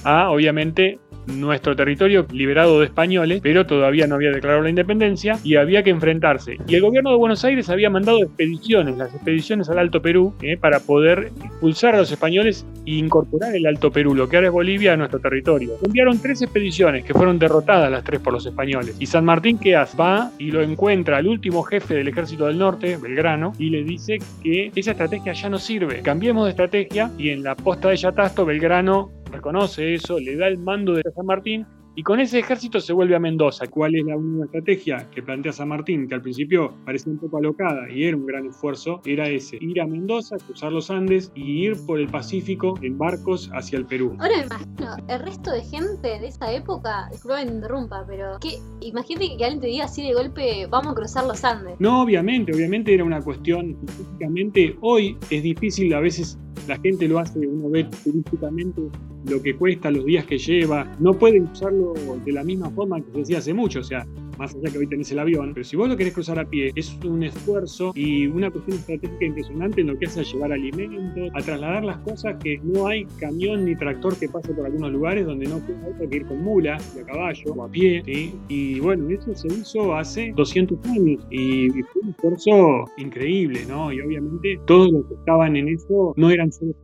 a, 0.05 0.31
obviamente, 0.31 0.99
nuestro 1.27 1.77
territorio 1.77 2.27
liberado 2.33 2.81
de 2.81 2.87
españoles, 2.87 3.41
pero 3.43 3.67
todavía 3.67 4.07
no 4.07 4.17
había 4.17 4.31
declarado 4.31 4.63
la 4.63 4.71
independencia 4.71 5.39
y 5.43 5.57
había 5.57 5.83
que 5.83 5.91
enfrentarse. 5.91 6.59
Y 6.67 6.75
el 6.75 6.83
gobierno 6.83 7.11
de 7.11 7.17
Buenos 7.17 7.45
Aires 7.45 7.69
había 7.69 7.91
mandado 7.91 8.23
expediciones, 8.23 8.97
las 8.97 9.15
expediciones 9.15 9.69
al 9.69 9.79
Alto 9.79 10.03
Perú, 10.03 10.35
eh, 10.43 10.57
para 10.57 10.81
poder 10.81 11.33
expulsar 11.43 11.95
a 11.95 11.99
los 11.99 12.11
españoles 12.11 12.67
e 12.87 12.93
incorporar 12.93 13.55
el 13.55 13.67
Alto 13.67 13.91
Perú, 13.91 14.15
lo 14.15 14.29
que 14.29 14.37
ahora 14.37 14.49
es 14.49 14.53
Bolivia, 14.53 14.93
a 14.93 14.97
nuestro 14.97 15.19
territorio. 15.19 15.73
Enviaron 15.85 16.21
tres 16.21 16.43
expediciones 16.43 17.05
que 17.05 17.15
fueron 17.15 17.39
derrotadas 17.39 17.91
las 17.91 18.05
tres 18.05 18.21
por 18.21 18.33
los 18.33 18.47
españoles. 18.47 18.97
Y 18.99 19.07
San 19.07 19.25
Martín, 19.25 19.59
¿qué 19.59 19.77
hace? 19.77 19.97
Va 19.97 20.31
y 20.39 20.51
lo 20.51 20.63
encuentra 20.63 21.19
al 21.19 21.27
último 21.27 21.63
jefe 21.63 21.95
del 21.95 22.09
ejército 22.09 22.47
del 22.47 22.59
norte, 22.59 22.97
Belgrano, 22.97 23.53
y 23.59 23.71
le 23.71 23.83
dice 23.83 24.19
que 24.43 24.71
esa 24.75 24.93
estrategia 24.93 25.33
ya 25.33 25.49
no 25.49 25.59
sirve. 25.59 26.03
Cambiemos 26.03 26.45
de 26.45 26.51
estrategia 26.51 27.11
y 27.19 27.31
en 27.31 27.43
la 27.43 27.55
posta 27.55 27.89
de 27.89 27.97
Yatasto, 27.97 28.45
Belgrano 28.45 29.11
reconoce 29.31 29.95
eso, 29.95 30.19
le 30.19 30.37
da 30.37 30.49
el 30.49 30.59
mando 30.59 30.95
de 30.95 31.03
San 31.15 31.27
Martín 31.27 31.67
y 31.99 32.03
con 32.03 32.21
ese 32.21 32.41
ejército 32.41 32.79
se 32.79 32.93
vuelve 32.93 33.17
a 33.17 33.19
Mendoza. 33.19 33.67
¿Cuál 33.69 33.95
es 33.95 34.05
la 34.05 34.19
única 34.19 34.45
estrategia 34.45 35.09
que 35.11 35.23
plantea 35.23 35.51
San 35.51 35.69
Martín? 35.69 36.07
Que 36.07 36.15
al 36.15 36.21
principio 36.21 36.75
parecía 36.85 37.11
un 37.11 37.19
poco 37.19 37.39
alocada 37.39 37.91
y 37.91 38.05
era 38.05 38.19
un 38.19 38.27
gran 38.27 38.45
esfuerzo. 38.45 39.01
Era 39.07 39.27
ese, 39.31 39.57
ir 39.63 39.81
a 39.81 39.87
Mendoza, 39.87 40.37
cruzar 40.37 40.73
los 40.73 40.91
Andes 40.91 41.33
y 41.35 41.65
ir 41.65 41.75
por 41.87 41.99
el 41.99 42.07
Pacífico 42.09 42.75
en 42.83 42.99
barcos 42.99 43.51
hacia 43.55 43.79
el 43.79 43.87
Perú. 43.87 44.15
Ahora 44.19 44.37
me 44.37 44.45
imagino, 44.45 44.97
el 45.09 45.21
resto 45.21 45.51
de 45.51 45.63
gente 45.63 46.07
de 46.07 46.27
esa 46.27 46.53
época, 46.53 47.09
disculpa 47.11 47.39
que 47.39 47.47
me 47.47 47.53
interrumpa, 47.53 48.05
pero 48.07 48.39
que 48.41 48.59
imagínate 48.83 49.39
que 49.39 49.45
alguien 49.45 49.61
te 49.63 49.69
diga 49.69 49.87
así 49.87 50.07
de 50.07 50.13
golpe, 50.13 50.67
vamos 50.69 50.93
a 50.93 50.97
cruzar 50.97 51.25
los 51.25 51.43
Andes. 51.45 51.77
No, 51.79 52.03
obviamente, 52.03 52.53
obviamente 52.53 52.93
era 52.93 53.05
una 53.05 53.23
cuestión, 53.23 53.75
específicamente 53.87 54.77
hoy 54.83 55.17
es 55.31 55.43
difícil 55.43 55.95
a 55.95 56.01
veces 56.01 56.39
la 56.67 56.79
gente 56.79 57.09
lo 57.09 57.19
hace, 57.19 57.39
uno 57.39 57.71
ve 57.71 57.85
turísticamente 58.05 58.83
lo 59.29 59.43
que 59.43 59.57
cuesta, 59.57 59.91
los 59.91 60.05
días 60.05 60.25
que 60.25 60.39
lleva, 60.39 60.93
no 61.01 61.15
pueden 61.15 61.45
usarlo 61.45 61.95
de 62.25 62.33
la 62.33 62.45
misma 62.45 62.71
forma 62.71 63.01
que 63.01 63.13
se 63.13 63.19
decía 63.19 63.39
hace 63.39 63.55
mucho, 63.55 63.81
o 63.81 63.85
sea, 63.85 64.07
más 64.39 64.55
allá 64.55 64.71
que 64.71 64.79
hoy 64.79 64.87
tenés 64.87 65.11
el 65.13 65.19
avión, 65.19 65.53
pero 65.55 65.65
si 65.65 65.77
vos 65.77 65.89
lo 65.89 65.97
querés 65.97 66.15
cruzar 66.15 66.39
a 66.39 66.45
pie, 66.45 66.73
es 66.75 66.97
un 67.05 67.23
esfuerzo 67.23 67.93
y 67.95 68.27
una 68.27 68.51
cuestión 68.51 68.79
estratégica 68.79 69.25
impresionante 69.25 69.81
en 69.81 69.89
lo 69.89 69.99
que 69.99 70.07
hace 70.07 70.21
a 70.21 70.23
llevar 70.23 70.53
alimentos, 70.53 71.31
a 71.35 71.43
trasladar 71.43 71.85
las 71.85 71.99
cosas 71.99 72.37
que 72.43 72.59
no 72.63 72.87
hay 72.87 73.05
camión 73.19 73.65
ni 73.65 73.77
tractor 73.77 74.17
que 74.17 74.29
pase 74.29 74.53
por 74.53 74.67
algunos 74.67 74.93
lugares 74.93 75.27
donde 75.27 75.47
no 75.47 75.57
hay 75.57 76.09
que 76.09 76.17
ir 76.17 76.27
con 76.27 76.43
mula, 76.43 76.79
y 76.97 77.01
a 77.01 77.05
caballo 77.05 77.53
o 77.55 77.65
a 77.65 77.69
pie, 77.69 78.03
y 78.49 78.81
bueno, 78.81 79.09
eso 79.11 79.35
se 79.35 79.49
hizo 79.49 79.95
hace 79.95 80.33
200 80.35 80.79
años 80.87 81.27
y, 81.31 81.71
fue 81.71 82.03
un 82.03 82.11
esfuerzo 82.11 82.85
increíble, 82.97 83.61
¿no? 83.69 83.93
Y 83.93 84.01
obviamente 84.01 84.59
todos 84.67 84.91
los 84.93 85.07
que 85.07 85.15
estaban 85.15 85.57
en 85.57 85.69
eso 85.69 86.15
no 86.17 86.31
eran 86.31 86.53
solo 86.53 86.75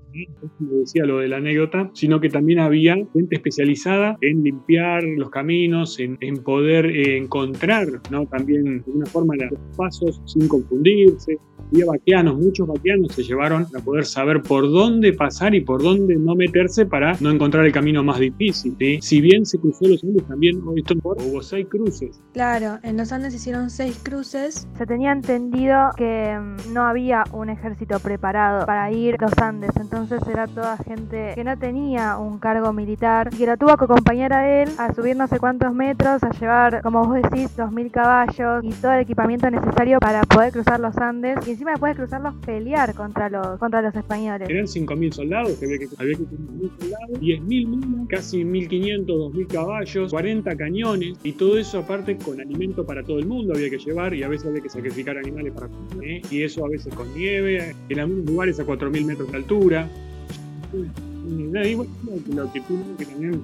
como 0.59 0.73
decía 0.79 1.05
lo 1.05 1.19
de 1.19 1.29
la 1.29 1.39
anécdota, 1.39 1.91
sino 1.95 2.21
que 2.21 2.29
también 2.29 2.61
había 2.61 2.95
gente 2.95 3.37
especializada 3.37 4.17
en 4.21 4.43
limpiar 4.43 5.03
los 5.03 5.31
caminos, 5.31 5.99
en, 5.99 6.19
poder 6.43 6.87
eh, 6.87 7.17
encontrar 7.17 7.87
¿no? 8.11 8.27
también 8.27 8.83
de 8.85 8.91
una 8.91 9.07
forma 9.07 9.35
los 9.37 9.59
pasos 9.77 10.21
sin 10.25 10.49
confundirse, 10.49 11.39
había 11.73 11.87
vaqueanos, 11.87 12.39
muchos 12.39 12.67
vaqueanos 12.69 13.13
se 13.13 13.23
llevaron 13.23 13.65
para 13.71 13.83
poder 13.83 14.05
saber 14.05 14.43
por 14.43 14.71
dónde 14.71 15.13
pasar 15.13 15.55
y 15.55 15.61
por 15.61 15.83
dónde 15.83 16.17
no 16.17 16.35
meterse 16.35 16.85
para 16.85 17.17
no 17.21 17.31
encontrar 17.31 17.65
el 17.65 17.73
camino 17.73 18.03
más 18.03 18.19
difícil. 18.19 18.77
Si 19.01 19.21
bien 19.21 19.47
se 19.47 19.59
cruzó 19.59 19.87
los 19.87 20.03
Andes, 20.05 20.27
también 20.27 20.61
hubo 20.63 21.43
seis 21.43 21.67
cruces. 21.69 22.23
Claro, 22.33 22.79
en 22.83 22.97
los 22.97 23.13
Andes 23.13 23.35
hicieron 23.35 23.71
seis 23.71 23.99
cruces. 24.03 24.69
Se 24.77 24.87
tenía 24.87 25.13
entendido 25.13 25.91
que 25.97 26.39
mm, 26.39 26.73
no 26.75 26.83
había 26.83 27.25
un 27.33 27.49
ejército 27.49 27.99
preparado 28.01 28.67
para 28.67 28.91
ir 28.93 29.17
a 29.19 29.23
los 29.23 29.39
Andes, 29.39 29.71
entonces 29.77 30.02
era 30.11 30.47
toda 30.47 30.77
gente 30.79 31.33
que 31.35 31.45
no 31.45 31.57
tenía 31.57 32.19
un 32.19 32.39
cargo 32.39 32.73
militar 32.73 33.31
y 33.33 33.37
que 33.37 33.47
lo 33.47 33.57
tuvo 33.57 33.77
que 33.77 33.85
acompañar 33.85 34.33
a 34.33 34.63
él 34.63 34.69
a 34.79 34.93
subir 34.93 35.17
no 35.17 35.29
sé 35.29 35.39
cuántos 35.39 35.73
metros, 35.73 36.23
a 36.25 36.31
llevar, 36.31 36.83
como 36.83 37.05
vos 37.05 37.23
decís, 37.23 37.57
dos 37.57 37.71
mil 37.71 37.91
caballos 37.91 38.65
y 38.65 38.71
todo 38.73 38.93
el 38.93 39.01
equipamiento 39.01 39.49
necesario 39.51 40.01
para 40.01 40.23
poder 40.23 40.53
cruzar 40.53 40.81
los 40.81 40.97
Andes 40.99 41.47
encima 41.47 41.73
después 41.73 41.95
de 41.95 42.03
cruzarlos 42.03 42.35
pelear 42.45 42.95
contra 42.95 43.29
los, 43.29 43.59
contra 43.59 43.81
los 43.81 43.95
españoles. 43.95 44.49
Eran 44.51 44.67
5.000 44.67 45.13
soldados, 45.13 45.53
que 45.53 45.67
había 45.67 45.79
que, 45.79 45.89
había 45.99 46.17
que 46.17 46.25
5.000 46.25 46.71
soldados, 46.81 47.21
10.000 47.21 47.67
mulas, 47.69 48.09
casi 48.09 48.45
1.500, 48.45 49.07
2.000 49.07 49.47
caballos, 49.47 50.11
40 50.11 50.57
cañones 50.57 51.19
y 51.23 51.33
todo 51.33 51.59
eso 51.59 51.79
aparte 51.79 52.17
con 52.17 52.41
alimento 52.41 52.85
para 52.85 53.03
todo 53.03 53.19
el 53.19 53.27
mundo 53.27 53.53
había 53.55 53.71
que 53.71 53.79
llevar 53.79 54.15
y 54.15 54.23
a 54.23 54.29
veces 54.29 54.49
había 54.49 54.63
que 54.63 54.69
sacrificar 54.69 55.17
animales 55.17 55.53
para 55.53 55.69
comer 55.69 56.09
¿eh? 56.09 56.23
y 56.31 56.43
eso 56.43 56.65
a 56.65 56.69
veces 56.69 56.95
con 56.95 57.13
nieve, 57.15 57.75
en 57.89 58.01
algunos 58.01 58.27
lugares 58.27 58.61
a 58.61 58.67
4.000 58.67 59.05
metros 59.05 59.31
de 59.31 59.37
altura. 59.37 59.89
Lo 60.73 62.53
que 62.53 62.61
tuvo 62.63 62.97
que 62.97 63.05
también 63.05 63.43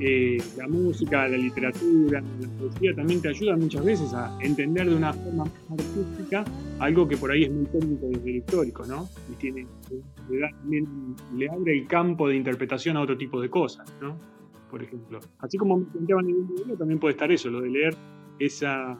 eh, 0.00 0.38
la 0.56 0.68
música, 0.68 1.26
la 1.26 1.36
literatura, 1.36 2.20
la 2.20 2.48
poesía 2.58 2.94
también 2.94 3.20
te 3.20 3.28
ayuda 3.28 3.56
muchas 3.56 3.84
veces 3.84 4.14
a 4.14 4.36
entender 4.40 4.88
de 4.88 4.94
una 4.94 5.12
forma 5.12 5.44
más 5.44 5.78
artística 5.80 6.44
algo 6.78 7.08
que 7.08 7.16
por 7.16 7.32
ahí 7.32 7.44
es 7.44 7.50
muy 7.50 7.66
técnico 7.66 8.06
desde 8.06 8.30
el 8.30 8.36
histórico, 8.36 8.86
¿no? 8.86 9.08
Y 9.32 9.34
tiene, 9.36 9.66
le, 10.30 10.86
le 11.36 11.50
abre 11.50 11.78
el 11.78 11.86
campo 11.88 12.28
de 12.28 12.36
interpretación 12.36 12.96
a 12.96 13.00
otro 13.00 13.16
tipo 13.16 13.40
de 13.40 13.50
cosas, 13.50 13.92
¿no? 14.00 14.16
Por 14.70 14.84
ejemplo. 14.84 15.18
Así 15.40 15.58
como 15.58 15.78
me 15.78 15.86
planteaban 15.86 16.28
en 16.28 16.36
el 16.36 16.44
video, 16.44 16.76
también 16.76 17.00
puede 17.00 17.12
estar 17.12 17.32
eso, 17.32 17.50
lo 17.50 17.60
de 17.60 17.70
leer 17.70 17.96
esa, 18.38 18.96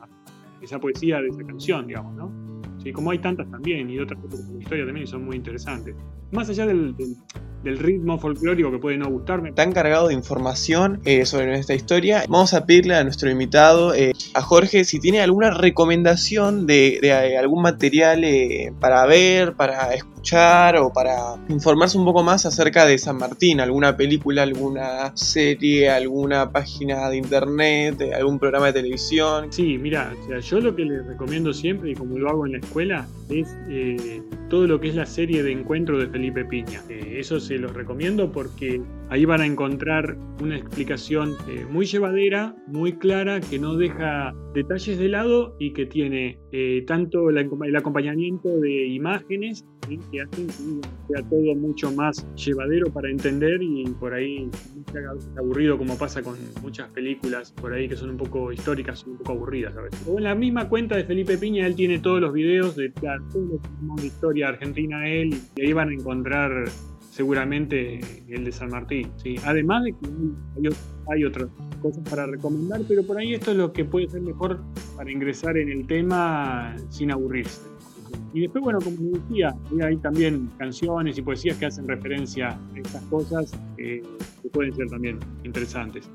esa 0.61 0.81
poesía 0.81 1.21
de 1.21 1.29
esa 1.29 1.45
canción, 1.45 1.87
digamos, 1.87 2.17
¿no? 2.17 2.49
Sí, 2.83 2.93
como 2.93 3.11
hay 3.12 3.19
tantas 3.19 3.49
también 3.51 3.88
y 3.91 3.99
otras 3.99 4.21
cosas 4.21 4.49
de 4.49 4.55
la 4.55 4.62
historia 4.62 4.87
también 4.87 5.07
son 5.07 5.25
muy 5.25 5.37
interesantes. 5.37 5.95
Más 6.31 6.49
allá 6.49 6.67
del 6.67 6.95
del 7.62 7.79
ritmo 7.79 8.19
folclórico 8.19 8.71
que 8.71 8.79
puede 8.79 8.97
no 8.99 9.09
gustarme. 9.09 9.53
Tan 9.53 9.73
cargado 9.73 10.09
de 10.09 10.14
información 10.14 11.01
eh, 11.05 11.27
sobre 11.27 11.47
nuestra 11.47 11.75
historia, 11.75 12.25
vamos 12.29 12.55
a 12.55 12.67
pedirle 12.67 12.95
a 12.95 13.05
nuestro 13.05 13.31
invitado, 13.31 13.95
eh, 13.95 14.12
a 14.35 14.43
Jorge, 14.43 14.85
si 14.85 15.01
tiene 15.01 15.21
alguna 15.21 15.51
recomendación 15.51 16.67
de, 16.67 16.99
de, 17.03 17.37
algún 17.37 17.62
material 17.62 18.25
para 18.81 19.07
ver, 19.07 19.55
para 19.55 19.95
escuchar 19.95 20.77
o 20.77 20.93
para 20.93 21.37
informarse 21.49 21.99
un 21.99 22.05
poco 22.05 22.23
más 22.23 22.47
acerca 22.47 22.87
de 22.87 22.99
San 22.99 23.19
Martín, 23.19 23.61
alguna 23.61 23.97
película, 23.97 24.43
alguna 24.43 25.12
serie, 25.17 25.91
alguna 25.91 26.51
página 26.51 27.09
de 27.09 27.17
internet, 27.17 28.03
algún 28.14 28.38
programa 28.38 28.67
de 28.67 28.75
televisión. 28.75 29.53
Sí, 29.53 29.79
mira, 29.79 30.12
yo 30.43 30.61
lo 30.61 30.75
que 30.75 30.85
les 30.85 31.07
recomiendo 31.07 31.53
siempre, 31.53 31.91
y 31.91 31.95
como 31.95 32.19
lo 32.19 32.29
hago 32.31 32.47
en 32.47 32.53
la 32.53 32.59
escuela, 32.59 33.07
es 33.31 33.49
eh, 33.69 34.23
todo 34.49 34.67
lo 34.67 34.81
que 34.81 34.88
es 34.88 34.95
la 34.95 35.07
serie 35.07 35.43
de 35.43 35.53
encuentro 35.53 35.99
de 35.99 36.07
Felipe 36.18 36.44
Piña. 36.44 36.83
Eh, 36.88 37.20
eso 37.20 37.38
se 37.38 37.59
los 37.59 37.72
recomiendo 37.72 38.33
porque 38.33 38.83
ahí 39.09 39.24
van 39.24 39.40
a 39.40 39.46
encontrar 39.46 40.18
una 40.42 40.57
explicación 40.57 41.37
eh, 41.48 41.64
muy 41.70 41.87
llevadera, 41.87 42.57
muy 42.66 42.94
clara, 42.94 43.40
que 43.40 43.61
no 43.61 43.76
deja 43.76 44.35
detalles 44.52 44.98
de 44.98 45.09
lado 45.09 45.54
y 45.61 45.72
que 45.72 45.87
tiene 45.87 46.40
tanto 46.88 47.31
el 47.31 47.76
acompañamiento 47.76 48.48
de 48.59 48.88
imágenes 48.88 49.64
que 49.96 50.22
hacen 50.22 50.46
que 50.46 51.14
sea 51.14 51.22
todo 51.29 51.55
mucho 51.55 51.90
más 51.92 52.27
llevadero 52.35 52.90
para 52.92 53.11
entender 53.11 53.62
y 53.62 53.85
por 53.98 54.14
ahí 54.14 54.44
no 54.46 54.92
sea 54.92 55.38
aburrido 55.38 55.79
como 55.79 55.96
pasa 55.96 56.22
con 56.22 56.37
muchas 56.62 56.88
películas 56.90 57.53
por 57.53 57.72
ahí 57.72 57.88
que 57.88 57.96
son 57.96 58.11
un 58.11 58.16
poco 58.16 58.53
históricas, 58.53 59.01
son 59.01 59.12
un 59.12 59.18
poco 59.18 59.33
aburridas 59.33 59.77
a 59.77 59.83
veces. 59.83 60.07
En 60.07 60.22
la 60.22 60.35
misma 60.35 60.68
cuenta 60.68 60.96
de 60.96 61.05
Felipe 61.05 61.38
Piña, 61.38 61.66
él 61.66 61.74
tiene 61.74 61.98
todos 61.98 62.20
los 62.20 62.33
videos 62.33 62.77
de 62.77 62.92
claro, 62.92 63.24
de 63.33 64.07
historia 64.07 64.48
argentina 64.48 65.09
él 65.09 65.35
y 65.57 65.62
ahí 65.62 65.72
van 65.72 65.88
a 65.88 65.94
encontrar 65.94 66.64
seguramente 67.18 67.98
el 68.29 68.44
de 68.44 68.53
San 68.53 68.70
Martín. 68.70 69.11
¿sí? 69.16 69.35
Además 69.44 69.83
de 69.83 69.90
que 69.90 70.70
hay, 71.11 71.24
otras 71.24 71.48
cosas 71.83 72.09
para 72.09 72.27
recomendar, 72.27 72.81
pero 72.87 73.03
por 73.03 73.18
ahí 73.18 73.35
esto 73.35 73.51
es 73.51 73.57
lo 73.57 73.72
que 73.72 73.85
puede 73.85 74.09
ser 74.09 74.20
mejor 74.20 74.61
para 74.96 75.11
ingresar 75.11 75.57
en 75.57 75.68
el 75.68 75.85
tema 75.88 76.77
sin 76.90 77.11
aburrirse. 77.11 77.62
Y 78.35 78.41
después, 78.43 78.62
bueno, 78.62 78.79
como 78.81 78.97
decía, 78.97 79.55
hay 79.83 79.97
también 79.97 80.51
canciones 80.59 81.17
y 81.19 81.23
poesías 81.23 81.57
que 81.57 81.67
hacen 81.67 81.88
referencia 81.88 82.51
a 82.51 82.79
estas 82.79 83.03
cosas 83.05 83.53
eh, 83.79 84.03
que 84.43 84.49
pueden 84.51 84.75
ser 84.75 84.88
también 84.88 85.19
interesantes. 85.45 86.09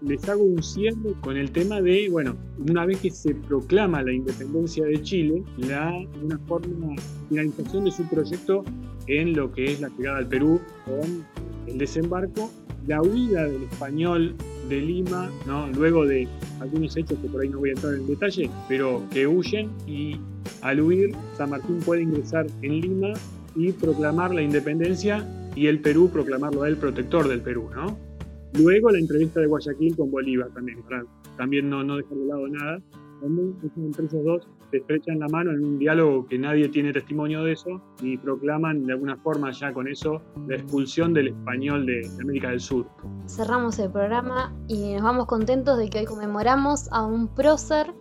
Les 0.00 0.28
hago 0.28 0.42
un 0.42 0.62
cierre 0.62 1.14
con 1.20 1.36
el 1.36 1.52
tema 1.52 1.80
de, 1.80 2.08
bueno, 2.10 2.36
una 2.68 2.84
vez 2.84 2.98
que 3.00 3.10
se 3.10 3.34
proclama 3.34 4.02
la 4.02 4.12
independencia 4.12 4.84
de 4.84 5.00
Chile, 5.02 5.42
la, 5.58 5.92
una 6.22 6.38
forma 6.40 6.96
finalización 7.28 7.84
de 7.84 7.92
su 7.92 8.08
proyecto 8.08 8.64
en 9.06 9.34
lo 9.34 9.52
que 9.52 9.72
es 9.72 9.80
la 9.80 9.88
llegada 9.90 10.18
al 10.18 10.28
Perú 10.28 10.60
con 10.84 11.24
el 11.66 11.78
desembarco, 11.78 12.50
la 12.86 13.00
huida 13.00 13.44
del 13.46 13.62
español 13.62 14.34
de 14.68 14.80
Lima, 14.80 15.30
¿no? 15.46 15.68
luego 15.68 16.04
de 16.04 16.26
algunos 16.60 16.96
hechos 16.96 17.18
que 17.20 17.28
por 17.28 17.40
ahí 17.40 17.48
no 17.48 17.58
voy 17.58 17.70
a 17.70 17.72
entrar 17.72 17.94
en 17.94 18.06
detalle, 18.06 18.50
pero 18.68 19.02
que 19.10 19.26
huyen 19.26 19.70
y 19.86 20.16
al 20.62 20.80
huir 20.80 21.14
San 21.36 21.50
Martín 21.50 21.80
puede 21.84 22.02
ingresar 22.02 22.46
en 22.62 22.80
Lima 22.80 23.12
y 23.54 23.72
proclamar 23.72 24.34
la 24.34 24.42
independencia 24.42 25.26
y 25.54 25.66
el 25.66 25.80
Perú 25.80 26.08
proclamarlo 26.10 26.62
a 26.62 26.68
él 26.68 26.76
protector 26.76 27.28
del 27.28 27.42
Perú, 27.42 27.68
¿no? 27.74 27.96
Luego 28.54 28.90
la 28.90 28.98
entrevista 28.98 29.40
de 29.40 29.46
Guayaquil 29.46 29.96
con 29.96 30.10
Bolívar 30.10 30.48
también, 30.54 30.82
para 30.82 31.04
también 31.36 31.68
no, 31.70 31.82
no 31.82 31.96
dejar 31.96 32.16
de 32.16 32.26
lado 32.26 32.48
nada, 32.48 32.82
entre 33.76 34.06
esos 34.06 34.24
dos 34.24 34.48
se 34.70 34.78
estrechan 34.78 35.18
la 35.18 35.28
mano 35.28 35.52
en 35.52 35.62
un 35.62 35.78
diálogo 35.78 36.26
que 36.26 36.38
nadie 36.38 36.68
tiene 36.68 36.92
testimonio 36.92 37.44
de 37.44 37.52
eso 37.52 37.80
y 38.00 38.16
proclaman 38.16 38.86
de 38.86 38.94
alguna 38.94 39.16
forma 39.18 39.52
ya 39.52 39.72
con 39.72 39.86
eso 39.86 40.22
la 40.48 40.56
expulsión 40.56 41.12
del 41.12 41.28
español 41.28 41.86
de, 41.86 42.08
América 42.20 42.50
del 42.50 42.60
Sur. 42.60 42.86
Cerramos 43.26 43.78
el 43.78 43.90
programa 43.90 44.52
y 44.68 44.94
nos 44.94 45.02
vamos 45.02 45.26
contentos 45.26 45.78
de 45.78 45.90
que 45.90 46.00
hoy 46.00 46.04
conmemoramos 46.06 46.90
a 46.90 47.04
un 47.04 47.28
prócer 47.28 47.92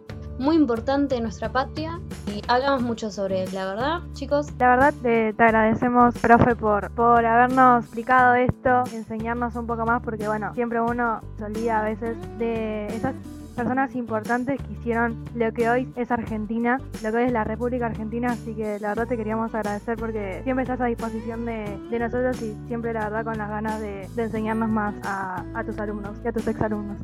muy 0.42 0.56
importante 0.56 1.16
en 1.16 1.24
nuestra 1.24 1.52
patria 1.52 2.00
y 2.28 2.42
hablamos 2.48 2.82
mucho 2.82 3.12
sobre 3.12 3.44
él, 3.44 3.50
la 3.54 3.66
verdad, 3.66 4.00
chicos. 4.14 4.48
La 4.58 4.70
verdad 4.70 4.94
te, 5.02 5.34
te 5.34 5.44
agradecemos, 5.44 6.18
profe, 6.18 6.56
por, 6.56 6.90
por 6.92 7.24
habernos 7.24 7.86
explicado 7.86 8.34
esto, 8.34 8.84
enseñarnos 8.92 9.56
un 9.56 9.68
poco 9.68 9.86
más, 9.86 10.02
porque 10.02 10.28
bueno, 10.28 10.54
siempre 10.56 10.82
uno 10.82 11.22
solía 11.38 11.80
a 11.80 11.84
veces 11.84 12.18
de 12.40 12.88
esas 12.88 13.14
personas 13.56 13.94
importantes 13.96 14.60
que 14.60 14.74
hicieron 14.74 15.24
lo 15.36 15.54
que 15.54 15.70
hoy 15.70 15.94
es 15.96 16.10
Argentina, 16.10 16.80
lo 17.04 17.12
que 17.12 17.18
hoy 17.18 17.24
es 17.26 17.32
la 17.32 17.44
República 17.44 17.86
Argentina, 17.86 18.32
así 18.32 18.56
que 18.56 18.80
la 18.80 18.90
verdad 18.90 19.08
te 19.08 19.18
queríamos 19.18 19.54
agradecer 19.54 19.98
porque 19.98 20.42
siempre 20.44 20.64
estás 20.64 20.82
a 20.82 20.86
disposición 20.86 21.46
de, 21.46 22.00
nosotros 22.00 22.42
y 22.42 22.56
siempre 22.68 22.94
la 22.94 23.10
verdad 23.10 23.26
con 23.26 23.38
las 23.38 23.50
ganas 23.50 23.80
de, 23.80 24.08
enseñarnos 24.18 24.70
más 24.70 24.96
a, 25.04 25.64
tus 25.66 25.78
alumnos 25.78 26.18
y 26.24 26.28
a 26.28 26.32
tus 26.32 26.48
exalumnos. 26.48 26.98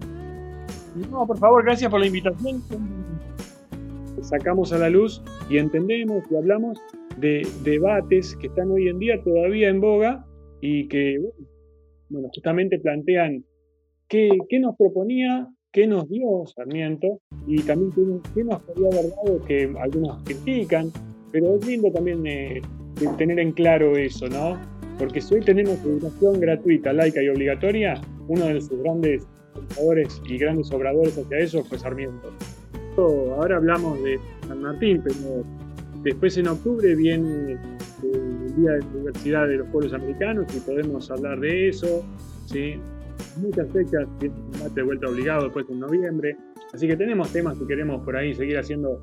No, 1.11 1.27
por 1.27 1.37
favor, 1.37 1.63
gracias 1.63 1.91
por 1.91 1.99
la 1.99 2.07
invitación. 2.07 2.63
Sacamos 4.27 4.73
a 4.73 4.77
la 4.77 4.89
luz 4.89 5.23
y 5.49 5.57
entendemos 5.57 6.21
y 6.29 6.35
hablamos 6.35 6.77
de 7.17 7.47
debates 7.63 8.35
que 8.35 8.47
están 8.47 8.69
hoy 8.71 8.89
en 8.89 8.99
día 8.99 9.23
todavía 9.23 9.69
en 9.69 9.79
boga 9.79 10.25
y 10.59 10.89
que, 10.89 11.17
bueno, 12.09 12.27
justamente 12.33 12.77
plantean 12.77 13.45
qué, 14.09 14.37
nos 14.59 14.75
proponía 14.75 15.47
qué 15.71 15.87
nos 15.87 16.09
dio 16.09 16.45
Sarmiento 16.45 17.21
y 17.47 17.61
también 17.61 18.21
qué 18.35 18.43
nos 18.43 18.61
haber 18.65 19.11
dado 19.15 19.45
que 19.45 19.73
algunos 19.79 20.21
critican, 20.23 20.91
pero 21.31 21.55
es 21.55 21.65
lindo 21.65 21.89
también 21.93 22.27
eh, 22.27 22.61
tener 23.17 23.39
en 23.39 23.53
claro 23.53 23.95
eso, 23.95 24.27
¿no? 24.27 24.59
Porque 24.99 25.21
si 25.21 25.35
hoy 25.35 25.41
tenemos 25.41 25.79
educación 25.85 26.41
gratuita, 26.41 26.91
laica 26.91 27.23
y 27.23 27.29
obligatoria, 27.29 28.01
uno 28.27 28.47
de 28.47 28.59
sus 28.59 28.77
grandes 28.83 29.25
pensadores 29.55 30.21
y 30.27 30.37
grandes 30.37 30.69
obradores 30.73 31.17
hacia 31.17 31.37
eso 31.37 31.63
fue 31.63 31.79
Sarmiento. 31.79 32.29
Ahora 33.03 33.57
hablamos 33.57 34.01
de 34.03 34.19
San 34.47 34.61
Martín, 34.61 35.01
pero 35.03 35.43
después 36.03 36.37
en 36.37 36.47
octubre 36.47 36.95
viene 36.95 37.53
eh, 37.53 37.57
el 38.03 38.55
Día 38.55 38.71
de 38.71 38.79
la 38.79 38.87
Universidad 38.87 39.47
de 39.47 39.57
los 39.57 39.67
Pueblos 39.67 39.93
Americanos 39.93 40.47
y 40.55 40.59
podemos 40.61 41.11
hablar 41.11 41.39
de 41.39 41.69
eso, 41.69 42.03
¿sí? 42.47 42.79
muchas 43.37 43.69
fechas, 43.71 44.07
de 44.73 44.81
vuelta 44.81 45.07
obligado 45.07 45.43
después 45.43 45.65
en 45.69 45.79
noviembre. 45.79 46.37
Así 46.73 46.87
que 46.87 46.95
tenemos 46.95 47.31
temas 47.31 47.57
que 47.57 47.67
queremos 47.67 48.03
por 48.03 48.15
ahí 48.15 48.33
seguir 48.33 48.57
haciendo 48.57 48.99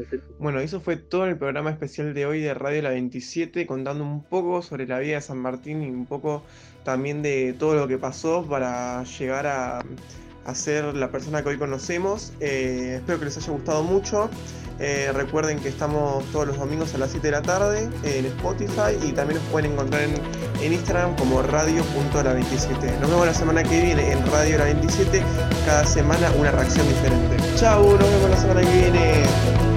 este 0.00 0.20
Bueno, 0.38 0.60
eso 0.60 0.80
fue 0.80 0.96
todo 0.96 1.26
el 1.26 1.36
programa 1.36 1.70
especial 1.70 2.14
de 2.14 2.26
hoy 2.26 2.40
de 2.40 2.54
Radio 2.54 2.82
La 2.82 2.90
27, 2.90 3.66
contando 3.66 4.04
un 4.04 4.22
poco 4.22 4.62
sobre 4.62 4.86
la 4.86 5.00
vida 5.00 5.16
de 5.16 5.20
San 5.20 5.38
Martín 5.38 5.82
y 5.82 5.90
un 5.90 6.06
poco 6.06 6.44
también 6.84 7.22
de 7.22 7.54
todo 7.58 7.74
lo 7.74 7.88
que 7.88 7.98
pasó 7.98 8.46
para 8.48 9.02
llegar 9.02 9.46
a, 9.48 9.84
a 10.44 10.54
ser 10.54 10.94
la 10.94 11.10
persona 11.10 11.42
que 11.42 11.50
hoy 11.50 11.58
conocemos. 11.58 12.32
Eh, 12.40 12.96
espero 12.98 13.18
que 13.18 13.26
les 13.26 13.36
haya 13.36 13.52
gustado 13.52 13.82
mucho. 13.82 14.28
Eh, 14.80 15.12
recuerden 15.14 15.60
que 15.60 15.68
estamos 15.68 16.24
todos 16.32 16.48
los 16.48 16.58
domingos 16.58 16.94
a 16.94 16.98
las 16.98 17.12
7 17.12 17.28
de 17.28 17.30
la 17.30 17.42
tarde 17.42 17.88
en 18.02 18.26
Spotify 18.26 18.98
y 19.02 19.12
también 19.12 19.40
nos 19.40 19.48
pueden 19.50 19.72
encontrar 19.72 20.02
en, 20.02 20.72
Instagram 20.72 21.14
como 21.16 21.42
radio.la27. 21.42 22.98
Nos 23.00 23.10
vemos 23.10 23.26
la 23.26 23.34
semana 23.34 23.62
que 23.62 23.82
viene 23.82 24.12
en 24.12 24.26
Radio 24.32 24.58
La 24.58 24.64
27, 24.64 25.22
cada 25.66 25.84
semana 25.86 26.32
una 26.38 26.50
reacción 26.50 26.88
diferente. 26.88 27.36
Chau, 27.56 27.82
nos 27.96 28.10
vemos 28.10 28.30
la 28.30 28.36
semana 28.36 28.60
que 28.62 28.80
viene. 28.80 29.73